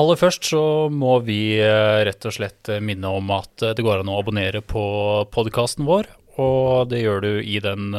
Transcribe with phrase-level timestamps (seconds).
[0.00, 3.84] Aller først så må vi eh, rett og slett eh, minne om at eh, det
[3.84, 4.84] går an å abonnere på
[5.34, 6.08] podkasten vår.
[6.40, 7.92] Og det gjør du i den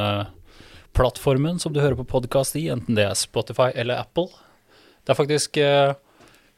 [0.97, 4.25] plattformen som du hører på podkast i, enten det er Spotify eller Apple.
[5.05, 5.93] Det er faktisk eh,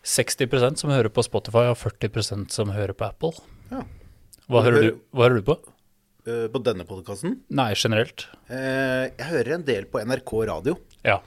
[0.08, 3.36] 60% som hører på Spotify, og 40% som hører på Apple.
[3.74, 3.84] Ja.
[4.48, 5.60] Hva hører du, hva hører du på?
[6.26, 7.36] På denne podkasten.
[7.54, 8.24] Nei, generelt.
[8.50, 10.80] Jeg hører en del på NRK radio.
[11.06, 11.20] Ja.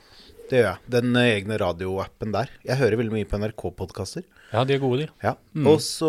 [0.49, 0.81] Det gjør jeg.
[0.95, 2.51] Den eh, egne radioappen der.
[2.65, 4.25] Jeg hører veldig mye på NRK-podkaster.
[4.53, 5.09] Ja, de er gode, de.
[5.25, 5.35] Ja.
[5.69, 6.09] Og så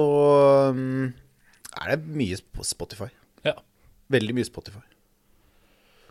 [0.72, 1.10] um,
[1.76, 3.10] er det mye på Spotify.
[3.48, 3.58] Ja.
[4.16, 4.80] Veldig mye Spotify.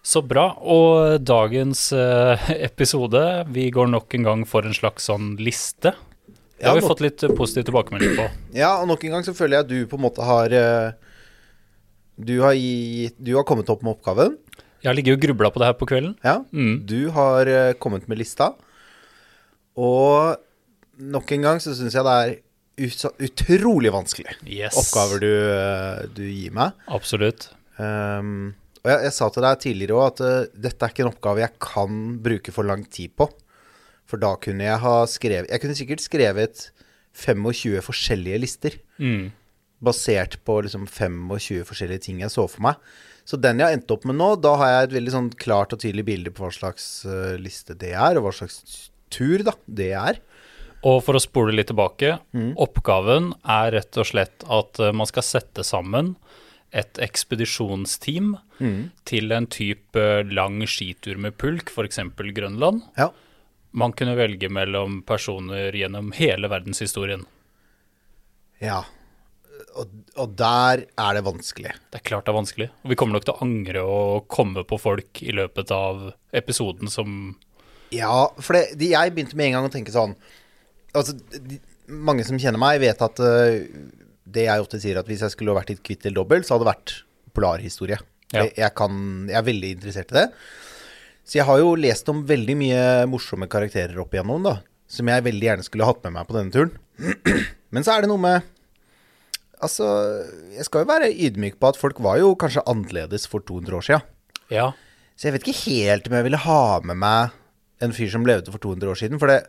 [0.08, 0.50] Så bra.
[0.60, 5.94] Og dagens eh, episode, vi går nok en gang for en slags sånn liste.
[6.58, 8.28] Det Ja, har vi nå- fått litt eh, positiv tilbakemelding på.
[8.56, 10.52] Ja, og nok en gang så føler jeg at du på en måte har
[12.18, 14.36] Du har, gitt, du har kommet opp med oppgaven.
[14.82, 16.14] Jeg har ligget og grubla på det her på kvelden.
[16.24, 16.36] Ja.
[16.54, 16.74] Mm.
[16.86, 18.52] Du har eh, kommet med lista.
[19.78, 20.36] Og
[20.98, 22.36] nok en gang så syns jeg det er
[22.78, 24.76] ut, utrolig vanskelig Yes.
[24.78, 26.78] oppgaver du, eh, du gir meg.
[26.90, 27.50] Absolutt.
[27.78, 31.12] Um, og jeg, jeg sa til deg tidligere òg at uh, dette er ikke en
[31.12, 33.28] oppgave jeg kan bruke for lang tid på.
[34.08, 36.68] For da kunne jeg ha skrevet Jeg kunne sikkert skrevet
[37.18, 38.78] 25 forskjellige lister.
[39.02, 39.28] Mm.
[39.84, 42.80] Basert på liksom 25 forskjellige ting jeg så for meg.
[43.28, 45.74] Så den jeg har endt opp med nå, da har jeg et veldig sånn klart
[45.76, 49.52] og tydelig bilde på hva slags uh, liste det er, og hva slags tur da
[49.68, 50.20] det er.
[50.88, 52.14] Og for å spole litt tilbake,
[52.56, 56.14] oppgaven er rett og slett at uh, man skal sette sammen
[56.72, 58.34] et ekspedisjonsteam
[59.08, 62.00] til en type lang skitur med pulk, f.eks.
[62.36, 62.82] Grønland.
[62.98, 63.10] Ja.
[63.72, 67.26] Man kunne velge mellom personer gjennom hele verdenshistorien.
[68.60, 68.84] ja.
[69.78, 71.74] Og, og der er det vanskelig.
[71.90, 72.68] Det er klart det er vanskelig.
[72.84, 76.90] Og vi kommer nok til å angre og komme på folk i løpet av episoden
[76.92, 77.36] som
[77.94, 80.16] Ja, for det, de, jeg begynte med en gang å tenke sånn
[80.96, 83.58] Altså, de, mange som kjenner meg, vet at uh,
[84.28, 86.54] det jeg ofte sier, at hvis jeg skulle vært i et kvitt eller dobbelt, så
[86.54, 86.94] hadde det vært
[87.36, 87.98] polarhistorie.
[88.32, 88.42] Ja.
[88.42, 88.96] Jeg, jeg, kan,
[89.28, 90.24] jeg er veldig interessert i det.
[91.28, 94.56] Så jeg har jo lest om veldig mye morsomme karakterer opp igjennom, da.
[94.88, 96.72] Som jeg veldig gjerne skulle hatt med meg på denne turen.
[97.76, 98.48] Men så er det noe med
[99.64, 99.88] Altså,
[100.54, 103.86] jeg skal jo være ydmyk på at folk var jo kanskje annerledes for 200 år
[103.88, 104.00] sia.
[104.52, 104.70] Ja.
[105.18, 107.36] Så jeg vet ikke helt om jeg ville ha med meg
[107.82, 109.20] en fyr som levde for 200 år siden.
[109.22, 109.40] For det,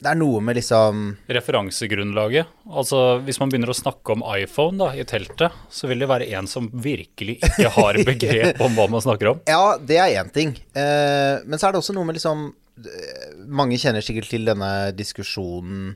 [0.00, 2.50] det er noe med liksom Referansegrunnlaget.
[2.70, 6.30] Altså, hvis man begynner å snakke om iPhone da, i teltet, så vil det være
[6.38, 9.42] en som virkelig ikke har begrep om hva man snakker om.
[9.50, 10.54] Ja, det er én ting.
[10.74, 12.48] Eh, men så er det også noe med liksom
[12.82, 15.94] eh, Mange kjenner sikkert til denne diskusjonen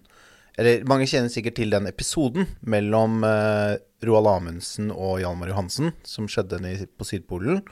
[0.60, 3.74] Eller mange kjenner sikkert til den episoden mellom eh,
[4.06, 6.60] Roald Amundsen og Hjalmar Johansen som skjedde
[6.94, 7.62] på Sydpolen.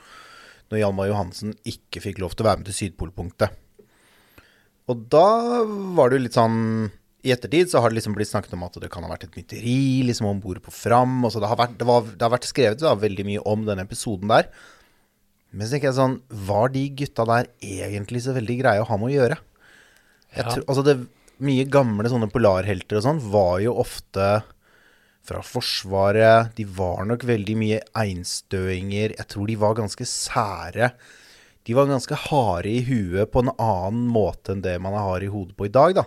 [0.71, 3.55] Når Hjalmar Johansen ikke fikk lov til å være med til Sydpolpunktet.
[4.91, 5.23] Og da
[5.95, 6.57] var det jo litt sånn
[7.23, 9.37] I ettertid så har det liksom blitt snakket om at det kan ha vært et
[9.39, 11.21] mytteri liksom om bord på Fram.
[11.23, 13.63] Og så det har vært, det var, det har vært skrevet da, veldig mye om
[13.69, 14.49] den episoden der.
[15.53, 16.17] Men så tenker jeg sånn
[16.49, 19.37] Var de gutta der egentlig så veldig greie å ha med å gjøre?
[20.33, 20.49] Jeg Ja.
[20.49, 20.97] tror, altså det
[21.43, 24.27] Mye gamle sånne polarhelter og sånn var jo ofte
[25.23, 26.51] fra Forsvaret.
[26.57, 29.15] De var nok veldig mye einstøinger.
[29.17, 30.91] Jeg tror de var ganske sære.
[31.63, 35.29] De var ganske harde i huet på en annen måte enn det man har i
[35.31, 36.03] hodet på i dag, da.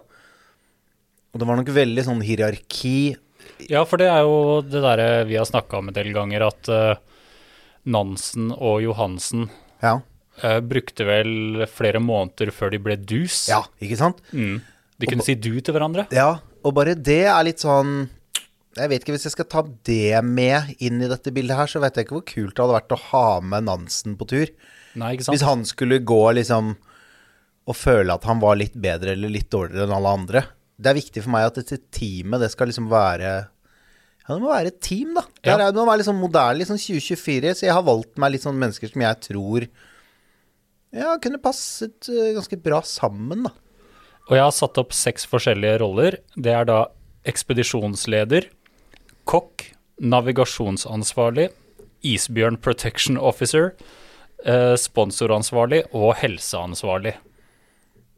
[1.33, 3.17] Og det var nok veldig sånn hierarki.
[3.73, 6.69] Ja, for det er jo det derre vi har snakka om en del ganger, at
[6.73, 7.17] uh,
[7.89, 9.49] Nansen og Johansen
[9.83, 9.99] Ja.
[10.45, 13.47] uh, brukte vel flere måneder før de ble dus.
[13.49, 14.21] ja, ikke sant?
[14.33, 14.61] Mm.
[15.01, 16.07] De kunne si du til hverandre.
[16.15, 18.09] Ja, og bare det er litt sånn
[18.77, 21.81] Jeg vet ikke, Hvis jeg skal ta det med inn i dette bildet her, så
[21.81, 24.51] vet jeg ikke hvor kult det hadde vært å ha med Nansen på tur.
[24.97, 25.37] Nei, ikke sant?
[25.37, 26.75] Hvis han skulle gå liksom
[27.67, 30.43] og føle at han var litt bedre eller litt dårligere enn alle andre.
[30.79, 34.53] Det er viktig for meg at dette teamet, det skal liksom være Ja, det må
[34.53, 35.25] være et team, da.
[35.33, 35.57] Det, Ja.
[35.57, 37.55] er, det må være litt sånn moderne, litt sånn 2024.
[37.57, 39.67] Så jeg har valgt meg litt sånn mennesker som jeg tror
[40.97, 43.53] ja, kunne passet eh, ganske bra sammen, da.
[44.27, 46.19] Og jeg har satt opp seks forskjellige roller.
[46.35, 46.81] Det er da
[47.27, 48.49] ekspedisjonsleder,
[49.27, 49.69] kokk,
[50.03, 51.49] navigasjonsansvarlig,
[52.07, 53.73] isbjørn protection officer,
[54.45, 57.15] eh, sponsoransvarlig og helseansvarlig.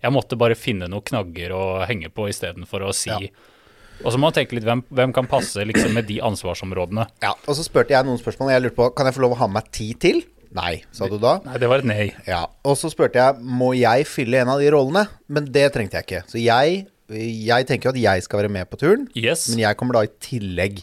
[0.02, 3.19] Jeg måtte bare finne noen knagger å henge på istedenfor å si Ja.
[4.05, 7.08] Og så må man tenke litt hvem, hvem kan passe liksom med de ansvarsområdene.
[7.20, 9.38] Ja, Og så spurte jeg noen spørsmål, jeg lurte på Kan jeg få lov å
[9.38, 10.22] ha med meg ti til.
[10.56, 11.34] Nei, sa du da.
[11.44, 12.04] Nei, det var et nei.
[12.26, 15.98] Ja, Og så spurte jeg må jeg fylle en av de rollene, men det trengte
[16.00, 16.22] jeg ikke.
[16.30, 19.48] Så jeg, jeg tenker jo at jeg skal være med på turen, Yes.
[19.52, 20.80] men jeg kommer da i tillegg.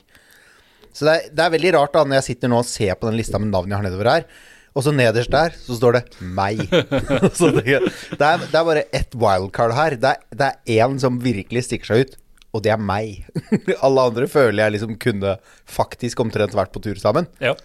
[0.95, 3.09] Så det er, det er veldig rart da når jeg sitter nå og ser på
[3.09, 4.27] den lista med navn jeg har nedover her,
[4.75, 6.67] og så nederst der så står det 'meg'.
[7.39, 9.95] så det, det, er, det er bare ett wildcard her.
[9.95, 12.17] Det er, det er én som virkelig stikker seg ut,
[12.53, 13.23] og det er meg.
[13.85, 17.27] Alle andre føler jeg liksom kunne faktisk omtrent vært på tur sammen.
[17.44, 17.56] Ja.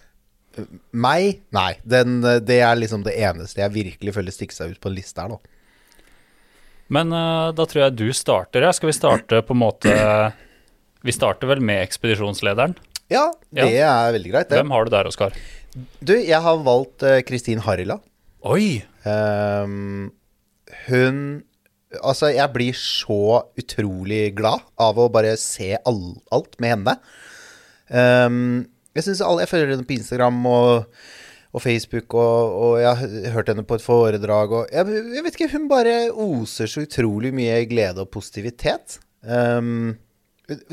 [0.91, 1.73] Meg, nei.
[1.87, 5.23] Den, det er liksom det eneste jeg virkelig føler stikker seg ut på en liste
[5.23, 5.57] her, da.
[6.91, 8.67] Men uh, da tror jeg du starter.
[8.67, 8.73] Ja.
[8.75, 9.95] Skal vi starte på en måte
[11.07, 12.75] Vi starter vel med ekspedisjonslederen.
[13.11, 14.59] Ja, det er veldig greit, det.
[14.61, 15.37] Hvem har du der, Oskar?
[15.99, 17.97] Du, jeg har valgt eh, Kristin Harila.
[18.47, 18.83] Oi!
[19.07, 20.11] Um,
[20.87, 21.17] hun
[21.91, 26.93] Altså, jeg blir så utrolig glad av å bare se all, alt med henne.
[27.91, 31.01] Ehm, jeg alle, jeg følger henne på Instagram og,
[31.55, 34.55] og Facebook, og, og jeg har hørt henne på et foredrag.
[34.59, 38.99] Og jeg, jeg vet ikke, hun bare oser så utrolig mye glede og positivitet.
[39.23, 39.99] Um,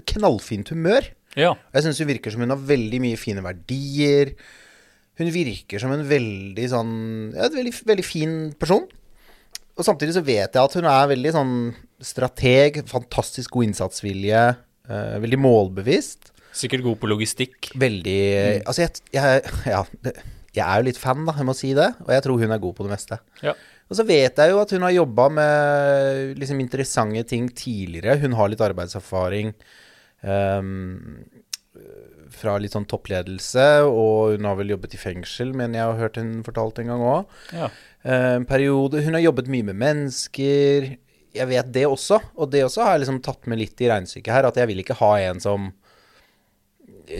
[0.09, 1.11] knallfint humør.
[1.37, 1.53] Ja.
[1.75, 4.33] Jeg syns hun virker som hun har veldig mye fine verdier.
[5.17, 6.95] Hun virker som en veldig sånn
[7.33, 8.87] Ja, en veldig, veldig fin person.
[9.77, 11.53] Og samtidig så vet jeg at hun er veldig sånn
[12.01, 14.41] strateg, fantastisk god innsatsvilje,
[14.89, 16.31] uh, veldig målbevisst.
[16.55, 17.71] Sikkert god på logistikk.
[17.77, 18.19] Veldig
[18.65, 19.41] Altså, jeg, jeg
[19.73, 19.83] Ja,
[20.57, 21.89] jeg er jo litt fan, da, jeg må si det.
[22.05, 23.19] Og jeg tror hun er god på det meste.
[23.45, 23.53] Ja.
[23.87, 28.17] Og så vet jeg jo at hun har jobba med liksom interessante ting tidligere.
[28.23, 29.53] Hun har litt arbeidserfaring
[30.27, 31.21] um,
[32.33, 36.19] fra litt sånn toppledelse, og hun har vel jobbet i fengsel, men jeg har hørt
[36.19, 37.37] hun fortalt en gang òg.
[37.55, 37.69] ja.
[38.07, 40.85] En periode Hun har jobbet mye med mennesker.
[41.35, 44.31] Jeg vet det også, og det også har jeg liksom tatt med litt i regnestykket
[44.31, 45.65] her, at jeg vil ikke ha en som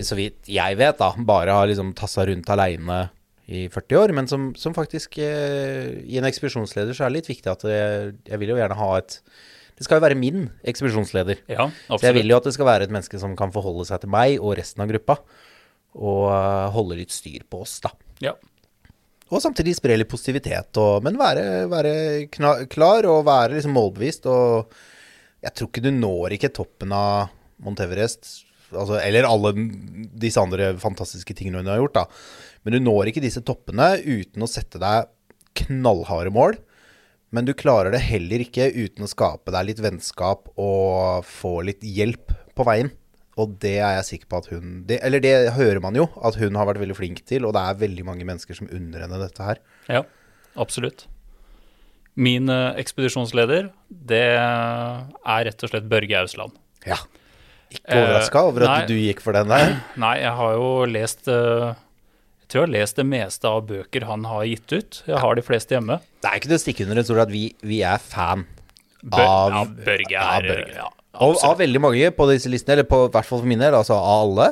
[0.03, 3.05] så vidt jeg vet, da, bare har liksom tassa rundt aleine
[3.47, 7.29] i 40 år, men som, som faktisk eh, I en ekspedisjonsleder så er det litt
[7.31, 9.21] viktig at jeg, jeg vil jo gjerne ha et
[9.77, 11.45] Det skal jo være min ekspedisjonsleder.
[11.53, 14.01] ja, Så jeg vil jo at det skal være et menneske som kan forholde seg
[14.03, 15.19] til meg og resten av gruppa,
[15.95, 17.93] og eh, holde litt styr på oss, da.
[18.25, 18.33] Ja.
[19.27, 21.93] Og samtidig spre litt positivitet, og, men være, være
[22.31, 24.27] klar og være liksom målbevisst.
[24.31, 24.71] Og
[25.43, 27.27] jeg tror ikke du når ikke toppen av
[27.63, 29.53] Mount Everest, altså, eller alle
[30.17, 32.05] disse andre fantastiske tingene hun har gjort, da.
[32.65, 35.07] Men du når ikke disse toppene uten å sette deg
[35.57, 36.57] knallharde mål.
[37.35, 41.83] Men du klarer det heller ikke uten å skape deg litt vennskap og få litt
[41.83, 42.91] hjelp på veien.
[43.37, 46.39] Og det er jeg sikker på at hun det, Eller det hører man jo, at
[46.39, 47.45] hun har vært veldig flink til.
[47.45, 49.61] Og det er veldig mange mennesker som unner henne dette her.
[49.91, 50.01] Ja,
[50.57, 51.05] absolutt.
[52.17, 53.69] Min eh, ekspedisjonsleder,
[54.09, 56.55] det er rett og slett Børge Ausland.
[56.87, 56.97] Ja.
[57.73, 58.85] Ikke overraska over at nei.
[58.87, 59.73] du gikk for den der.
[60.03, 64.05] Nei, jeg har jo lest eh, Jeg tror jeg har lest det meste av bøker
[64.07, 65.01] han har gitt ut.
[65.09, 65.97] Jeg har de fleste hjemme.
[66.23, 68.45] Det er ikke til å stikke under en stol at vi, vi er fan
[69.03, 70.77] Bør, av ja, Børge av er Børge.
[70.79, 70.87] Ja,
[71.27, 73.75] Og av veldig mange på disse listene, eller på i hvert fall for min del,
[73.77, 74.47] altså av alle.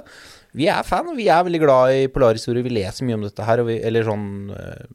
[0.56, 2.64] Vi er fan, og vi er veldig glad i polarhistorie.
[2.68, 4.86] Vi leser mye om dette her, vi, eller sånn eh,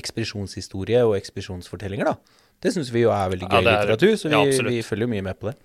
[0.00, 2.40] ekspedisjonshistorie og ekspedisjonsfortellinger, da.
[2.64, 5.12] Det syns vi jo er veldig gøy ja, er- litteratur, så vi, vi følger jo
[5.12, 5.56] mye med på det.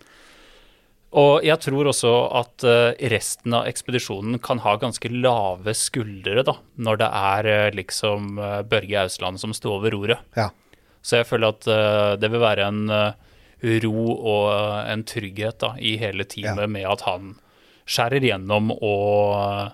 [1.17, 6.53] Og jeg tror også at eh, resten av ekspedisjonen kan ha ganske lave skuldre, da,
[6.77, 10.21] når det er eh, liksom eh, Børge Ausland som står ved roret.
[10.37, 10.51] Ja.
[11.01, 11.63] Så jeg føler at
[12.19, 12.89] det vil være en
[13.85, 14.49] ro og
[14.91, 16.67] en trygghet da, i hele teamet Ja.
[16.67, 17.29] med at han
[17.87, 19.71] skjærer gjennom og,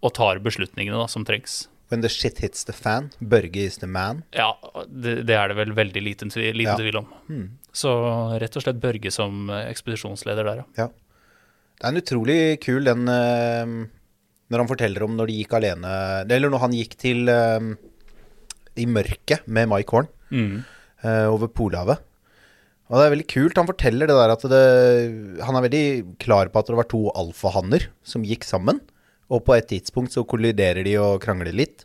[0.00, 1.66] og tar beslutningene da, som trengs.
[1.92, 4.24] When the shit hits the fan, Børge is the man.
[4.34, 4.54] Ja,
[4.88, 6.74] det, det er det vel veldig liten, liten Ja.
[6.74, 6.80] Hmm.
[6.82, 7.12] tvil om.
[7.76, 7.90] Så
[8.40, 10.86] rett og slett Børge som eh, ekspedisjonsleder der, ja.
[10.86, 10.88] Ja.
[11.76, 13.72] Det er en utrolig kul den eh,
[14.48, 15.90] Når han forteller om når de gikk alene
[16.24, 17.66] Eller når han gikk til eh,
[18.80, 20.08] I mørket med Mike Horn
[21.04, 22.00] eh, over Polhavet.
[22.88, 23.58] Og det er veldig kult.
[23.58, 24.64] Han forteller det der at det
[25.44, 25.86] Han er veldig
[26.22, 28.80] klar på at det var to alfahanner som gikk sammen.
[29.28, 31.82] Og på et tidspunkt så kolliderer de og krangler litt.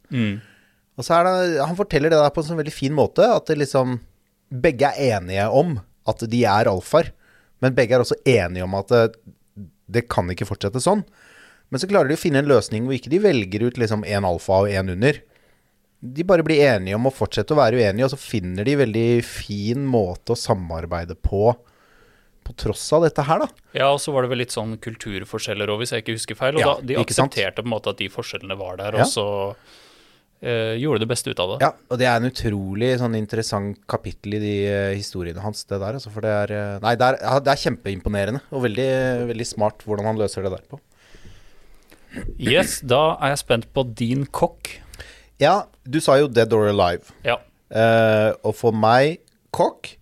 [0.95, 3.25] Og så er det Han forteller det der på en sånn veldig fin måte.
[3.25, 3.97] At det liksom
[4.51, 5.77] Begge er enige om
[6.11, 7.11] at de er alfaer.
[7.61, 9.15] Men begge er også enige om at det,
[9.91, 11.03] det kan ikke fortsette sånn.
[11.71, 14.25] Men så klarer de å finne en løsning hvor ikke de velger ut liksom en
[14.27, 15.21] alfa og en under.
[16.01, 19.05] De bare blir enige om å fortsette å være uenige, og så finner de veldig
[19.23, 21.51] fin måte å samarbeide på
[22.41, 23.47] på tross av dette her, da.
[23.77, 26.55] Ja, og så var det vel litt sånn kulturforskjeller òg, hvis jeg ikke husker feil.
[26.57, 27.05] Og Ja, da, de sant?
[27.05, 29.05] aksepterte på en måte at de forskjellene var der, Ja.
[29.05, 29.25] og så
[30.41, 31.57] eh, gjorde det beste ut av det.
[31.63, 35.79] Ja, og det er en utrolig sånn interessant kapittel i de eh, historiene hans, det
[35.81, 35.97] der.
[35.99, 38.89] Altså, for det er eh, Nei, det er, ja, det er kjempeimponerende, og veldig,
[39.31, 40.81] veldig smart hvordan han løser det der på.
[42.41, 44.73] Yes, da er jeg spent på din kokk.
[45.41, 47.13] Ja, du sa jo 'Dead or Alive'.
[47.25, 47.39] Ja.
[47.71, 49.21] Eh, og for meg,
[49.55, 49.95] kokk,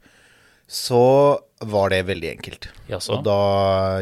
[0.69, 2.69] så var det veldig enkelt.
[2.89, 3.17] Jaså?
[3.19, 3.39] Og da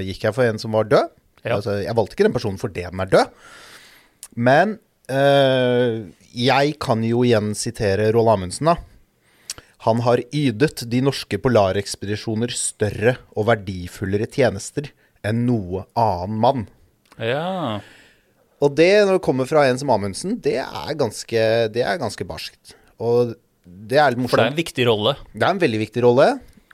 [0.03, 1.13] gikk jeg for en som var død.
[1.43, 1.57] Ja.
[1.57, 3.31] Altså, jeg valgte ikke den personen fordi den er død.
[4.35, 4.79] Men
[5.09, 8.77] eh, jeg kan jo igjen sitere Roald Amundsen, da.
[9.85, 14.89] Han har ydet de norske polarekspedisjoner større og verdifullere tjenester
[15.25, 16.65] enn noe annen mann.
[17.21, 17.79] Ja.
[18.57, 21.43] Og det, når det kommer fra en som Amundsen, det er ganske,
[21.73, 22.73] det er ganske barskt.
[22.97, 23.35] Og
[23.67, 24.33] det er litt morsomt.
[24.33, 25.13] For det er en viktig rolle.
[25.33, 26.27] Det er en veldig viktig rolle.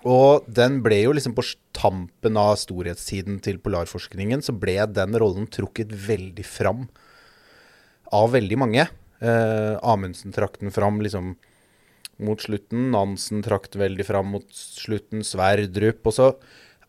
[0.07, 1.45] Og den ble jo liksom på
[1.75, 6.87] tampen av storhetstiden til polarforskningen, så ble den rollen trukket veldig fram
[8.13, 8.87] av veldig mange.
[9.23, 11.33] Eh, Amundsen trakk den fram liksom
[12.23, 12.91] mot slutten.
[12.93, 15.23] Nansen trakk den veldig fram mot slutten.
[15.25, 16.03] Sverdrup.
[16.11, 16.29] Og så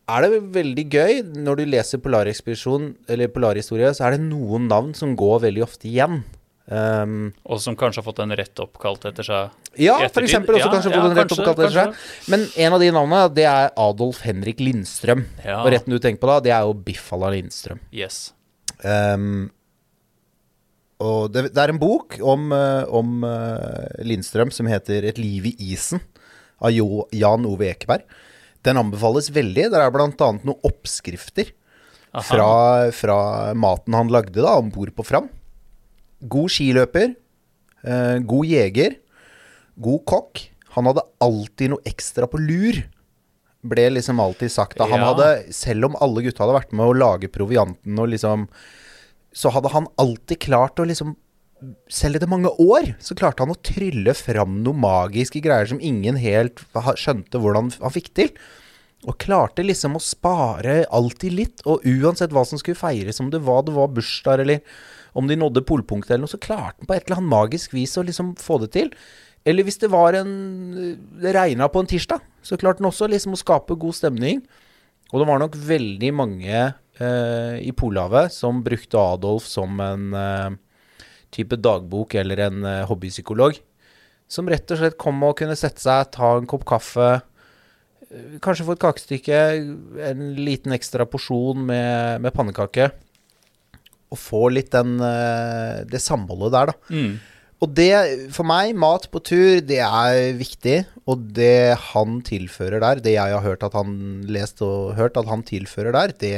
[0.05, 4.93] er det veldig gøy når du leser Polarekspedisjon, eller Polarhistorie, så er det noen navn
[4.97, 6.21] som går veldig ofte igjen.
[6.65, 9.51] Um, Og som kanskje har fått en rett oppkalt etter seg.
[9.77, 10.33] ja, f.eks.
[10.33, 12.05] også Ja, kanskje ja, fått en rett kanskje, oppkalt etter seg.
[12.33, 15.25] Men en av de navnene, det er Adolf Henrik Lindstrøm.
[15.45, 15.59] Ja.
[15.61, 17.81] Og retten du tenker på da, det er jo Biffala Lindstrøm.
[17.93, 18.33] Yes.
[18.81, 19.51] Um,
[21.05, 25.45] og det, det er en bok om, eh, om eh, Lindstrøm som heter 'Et liv
[25.51, 26.01] i isen'
[26.61, 28.03] av jo, Jan Ove Ekeberg.
[28.65, 29.67] Den anbefales veldig.
[29.71, 30.07] Der er bl.a.
[30.09, 31.51] noen oppskrifter
[32.23, 33.17] fra, fra
[33.53, 35.27] maten han lagde da, om bord på Fram.
[36.25, 37.11] God skiløper,
[37.83, 38.95] eh, god jeger,
[39.77, 40.45] god kokk.
[40.77, 42.79] Han hadde alltid noe ekstra på lur,
[43.65, 44.77] ble liksom alltid sagt.
[44.79, 44.85] Da.
[44.87, 45.13] Han Ja.
[45.13, 48.47] hadde, selv om alle gutta hadde vært med å lage provianten og liksom
[49.35, 51.15] Så hadde han alltid klart å liksom
[51.91, 56.17] selv etter mange år så klarte han å trylle fram noe magiske greier som ingen
[56.19, 56.61] helt
[56.99, 58.31] skjønte hvordan han fikk til.
[59.05, 63.43] Og klarte liksom å spare alltid litt, og uansett hva som skulle feires, om det
[63.45, 64.63] var, det var bursdag eller
[65.15, 67.95] om de nådde polpunktet eller noe, så klarte han på et eller annet magisk vis
[67.99, 68.89] å liksom få det til.
[69.45, 70.33] Eller hvis det var en
[71.21, 74.41] Det regna på en tirsdag, så klarte han også liksom å skape god stemning.
[75.13, 76.65] Og det var nok veldig mange
[76.99, 80.57] eh, i Polhavet som brukte Adolf som en eh,
[81.35, 83.59] type dagbok eller en eh, hobbypsykolog.
[84.31, 87.09] Som rett og slett kom og kunne sette seg, ta en kopp kaffe,
[88.09, 89.41] eh, kanskje få et kakestykke,
[90.09, 92.89] en liten ekstra porsjon med, med pannekake.
[94.13, 96.93] Og få litt den, eh, det samholdet der, da.
[96.93, 97.15] Mm.
[97.65, 100.83] Og det, for meg, mat på tur, det er viktig.
[101.09, 103.95] Og det han tilfører der, det jeg har hørt at han
[104.29, 106.33] lest og hørt at han tilfører der, det,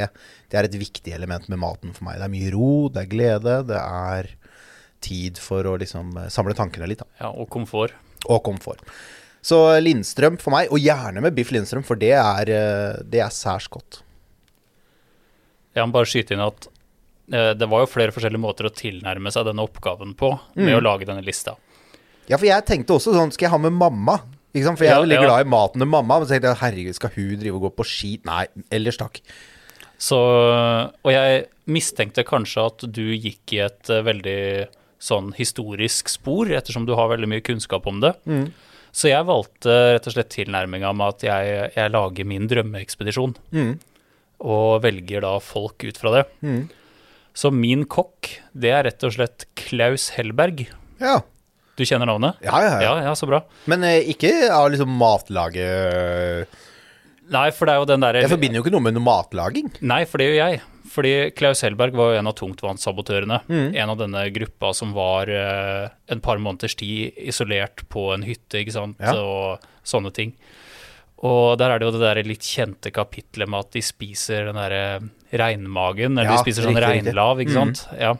[0.47, 2.21] det er et viktig element med maten for meg.
[2.21, 4.31] Det er mye ro, det er glede, det er
[5.03, 7.03] tid for å liksom eh, samle tankene litt.
[7.03, 7.25] Da.
[7.25, 7.95] Ja, og komfort.
[8.25, 8.81] Og komfort.
[9.45, 13.35] Så Lindstrøm for meg, og gjerne med Biff Lindstrøm, for det er, eh, det er
[13.35, 14.01] særs godt.
[15.75, 16.71] Jeg må bare skyte inn at
[17.27, 20.77] det var jo flere forskjellige måter å tilnærme seg denne oppgaven på med Mm.
[20.77, 21.55] å lage denne lista.
[22.29, 24.17] Ja, for jeg tenkte også sånn, skal jeg ha med mamma?
[24.53, 25.25] For jeg Ja, er veldig ja.
[25.27, 26.17] glad i maten til mamma.
[26.19, 28.19] Men så tenkte jeg, herregud, skal hun drive og gå på ski?
[28.25, 29.19] Nei, ellers takk.
[29.99, 30.17] Så,
[31.03, 34.39] og jeg mistenkte kanskje at du gikk i et eh, veldig
[34.99, 38.13] sånn historisk spor, ettersom du har veldig mye kunnskap om det.
[38.25, 38.47] Mm.
[38.97, 43.75] Så jeg valgte rett og slett tilnærminga med at jeg, jeg lager min drømmeekspedisjon, Mm.
[44.41, 46.25] og velger da folk ut fra det.
[46.41, 46.69] Mm.
[47.37, 50.65] Så min kokk, det er rett og slett Klaus Hellberg.
[51.01, 51.19] Ja.
[51.77, 52.39] Du kjenner navnet?
[52.41, 52.93] Ja, ja, ja.
[53.05, 53.43] Ja, så bra.
[53.69, 56.49] Men eh, ikke av liksom matlaget
[57.27, 59.67] Nei, for det er jo den derre Jeg forbinder jo ikke noe med noe matlaging.
[59.85, 60.61] Nei, for det gjør jeg.
[60.87, 63.41] Fordi Klaus Hellberg var jo en av tungtvannssabotørene.
[63.51, 63.65] Mm.
[63.83, 68.61] En av denne gruppa som var eh, en par måneders tid isolert på en hytte,
[68.63, 69.13] ikke sant, Ja.
[69.19, 70.31] og sånne ting.
[71.25, 74.55] Og der er det jo det der litt kjente kapitlet med at de spiser den
[74.59, 74.81] derre
[75.33, 77.75] regnmagen, eller Ja, de spiser sånn riktig, regnlav, ikke Mm.
[77.75, 77.87] sant.
[77.99, 78.13] Ja.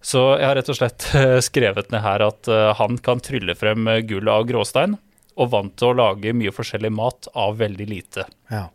[0.00, 3.54] Så jeg har rett og slett eh, skrevet ned her at eh, han kan trylle
[3.56, 4.96] frem eh, gull av gråstein,
[5.36, 8.24] og vant til å lage mye forskjellig mat av veldig lite.
[8.50, 8.68] Ja.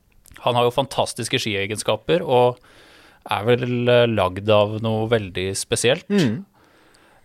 [0.45, 2.57] Han har jo fantastiske skiegenskaper og
[3.29, 6.07] er vel eh, lagd av noe veldig spesielt.
[6.09, 6.45] Mm.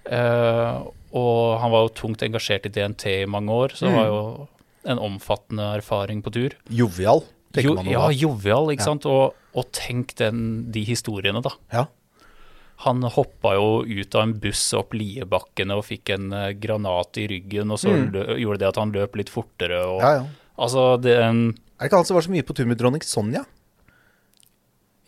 [0.05, 0.85] Uh,
[1.17, 3.95] og han var jo tungt engasjert i DNT i mange år, så Mm.
[3.97, 4.49] var jo
[4.85, 6.55] en omfattende erfaring på tur.
[6.69, 7.23] Jovial,
[7.53, 8.15] tenker Jo, man ja, nå da.
[8.21, 8.91] jovial, ikke Ja.
[8.93, 9.07] sant.
[9.07, 11.51] Og, og tenk den, de historiene, da.
[11.73, 11.87] Ja.
[12.85, 17.29] Han hoppa jo ut av en buss opp Liebakkene og fikk en eh, granat i
[17.31, 18.09] ryggen, og så Mm.
[18.13, 19.79] lø, gjorde det at han løp litt fortere.
[19.87, 20.27] Og, ja, ja.
[20.59, 21.49] Altså, det en,
[21.79, 23.45] Er det ikke han som var så mye på tur med dronning Sonja?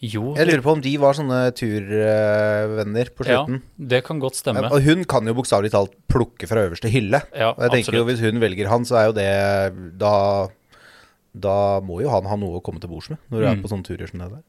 [0.04, 3.60] Jo, Jeg lurer på om de var sånne turvenner på slutten.
[3.62, 4.66] ja, det kan godt stemme.
[4.70, 7.22] Og hun kan jo bokstavelig talt plukke fra øverste hylle.
[7.32, 8.04] Ja, Og jeg tenker jo.
[8.04, 10.48] Hvis hun velger han, så er jo det Da,
[11.32, 13.52] da må jo han ha noe å komme til bords med når du Mm.
[13.58, 14.42] er på sånne turer som det der.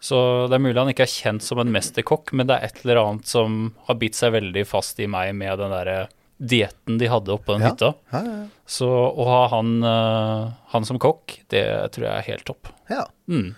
[0.00, 2.80] Så det er mulig han ikke er kjent som en mesterkokk, men det er et
[2.86, 6.08] eller annet som har bitt seg veldig fast i meg med den derre
[6.40, 7.74] dietten de hadde oppe på den Ja.
[7.74, 7.94] hytta.
[8.10, 12.44] Ja, ja, Så å ha han, eh, han som kokk, det tror jeg er helt
[12.46, 12.68] topp.
[12.88, 13.04] ja.
[13.28, 13.54] Mm.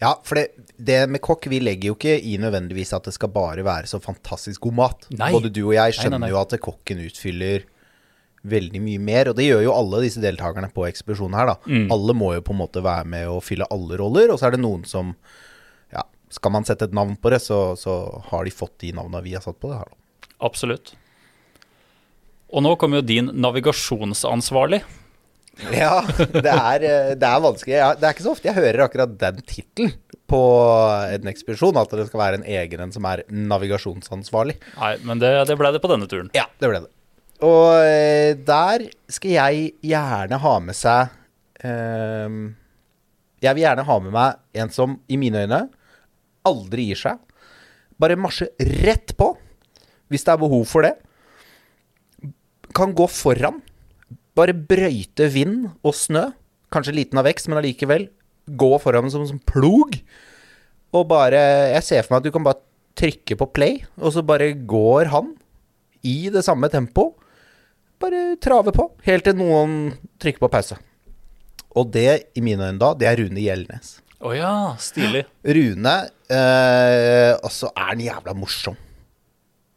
[0.00, 0.46] Ja for det,
[0.80, 4.00] det med kokk, vi legger jo ikke i nødvendigvis at det skal bare være så
[4.02, 5.06] fantastisk god mat.
[5.12, 5.28] Nei.
[5.34, 6.30] Både du og jeg Nei, nei, skjønner nei.
[6.32, 7.66] jo at kokken utfyller
[8.48, 9.28] veldig mye mer.
[9.28, 11.58] Og det gjør jo alle disse deltakerne på ekspedisjonen her, da.
[11.92, 14.56] Alle må jo på en måte være med og fylle alle roller, og så er
[14.56, 15.12] det noen som
[15.92, 17.98] Ja, skal man sette et navn på det, så, så
[18.30, 20.30] har de fått de navnene vi har satt på det her, da.
[20.48, 20.94] Absolutt.
[22.50, 24.80] Og nå kommer jo din navigasjonsansvarlig.
[25.74, 27.74] Ja, det er, eh, det er vanskelig.
[27.76, 29.92] Ja, det er ikke så ofte jeg hører akkurat den tittelen
[30.30, 30.40] på
[31.10, 34.56] en ekspedisjon, at det skal være en egen en som er navigasjonsansvarlig.
[34.78, 36.30] Nei, men det, det ble det på denne turen.
[36.38, 36.90] Ja, det ble det.
[37.46, 41.14] Og eh, der skal jeg gjerne ha med seg
[41.64, 42.50] ehm,
[43.40, 45.62] Jeg vil gjerne ha med meg en som i mine øyne
[46.46, 47.22] aldri gir seg.
[48.00, 48.52] Bare marsjer
[48.84, 49.32] rett på
[50.10, 50.94] hvis det er behov for det.
[52.76, 53.60] Kan gå foran.
[54.38, 56.28] Bare brøyte vind og snø.
[56.70, 58.08] Kanskje liten av vekst, men allikevel.
[58.46, 59.96] Gå foran som, som plog.
[60.94, 61.40] Og bare
[61.76, 62.62] Jeg ser for meg at du kan bare
[62.98, 65.32] trykke på play, og så bare går han
[66.06, 67.12] i det samme tempo.
[68.00, 70.78] Bare trave på, helt til noen trykker på pause.
[71.78, 73.98] Og det, i mine øyne da, det er Rune Gjelnes.
[74.20, 75.22] Å ja, stilig.
[75.46, 75.94] Rune
[76.28, 78.76] eh, så er han jævla morsom.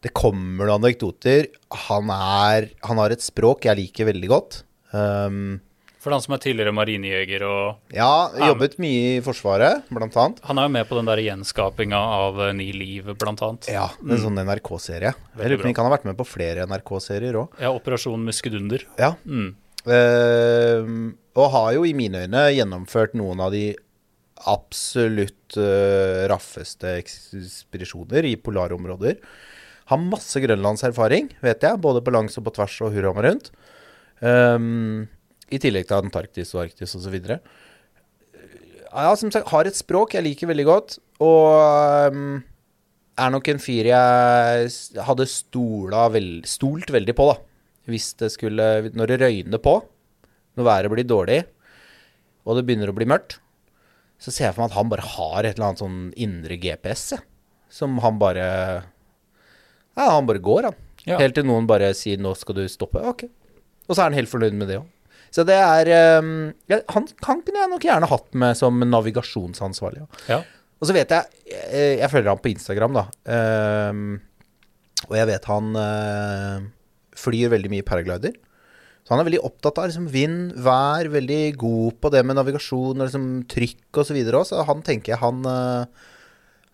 [0.03, 1.47] Det kommer noen anekdoter.
[1.87, 4.63] Han er Han har et språk jeg liker veldig godt.
[4.93, 5.61] Um,
[6.03, 10.41] For han som er tidligere marinejeger og ja, jobbet mye i Forsvaret, blant annet.
[10.49, 13.69] Han er jo med på den der gjenskapinga av eh, Ni liv, blant annet.
[13.71, 15.13] Ja, en sånn NRK-serie.
[15.15, 17.55] Jeg Veldig lurer på om han har vært med på flere NRK-serier òg.
[17.63, 18.83] Ja, Operasjon Muskedunder.
[18.99, 19.13] Ja.
[19.23, 19.53] Mm.
[19.87, 23.69] Uh, og har jo i mine øyne gjennomført noen av de
[24.51, 29.23] absolutt uh, raffeste ekspedisjoner i polarområder.
[29.91, 33.51] Har masse grønlandserfaring, vet jeg, både på langs og på tvers og hurra meg rundt.
[34.23, 35.03] Um,
[35.51, 37.17] I tillegg til Antarktis og Arktis osv.
[38.93, 42.37] Ja, som sagt, har et språk jeg liker veldig godt, og um,
[43.19, 47.39] er nok en fyr jeg hadde stola vel, stolt veldig på, da.
[47.91, 49.73] Hvis det skulle Når det røyner på,
[50.55, 51.41] når været blir dårlig,
[52.47, 53.41] og det begynner å bli mørkt,
[54.21, 57.03] så ser jeg for meg at han bare har et eller annet sånn indre GPS,
[57.17, 57.25] jeg.
[57.73, 58.45] Som han bare
[59.97, 60.77] Ja, han bare går, han.
[61.03, 61.19] Ja.
[61.19, 63.03] Helt til noen bare sier 'nå skal du stoppe'.
[63.03, 63.25] Ok.
[63.89, 64.89] Og så er han helt fornøyd med det òg.
[65.33, 70.05] Så det er um, ja, han, han kunne jeg nok gjerne hatt med som navigasjonsansvarlig.
[70.05, 70.37] Ja.
[70.37, 70.43] Ja.
[70.79, 73.05] Og så vet jeg Jeg, jeg følger han på Instagram, da.
[73.89, 74.21] Um,
[75.09, 76.65] og jeg vet han uh,
[77.17, 78.37] flyr veldig mye paraglider.
[79.03, 82.95] Så han er veldig opptatt av liksom, vind, vær, veldig god på det med navigasjon
[82.95, 84.19] og liksom, trykk osv.
[84.31, 86.07] Og Så han tenker jeg han, eh,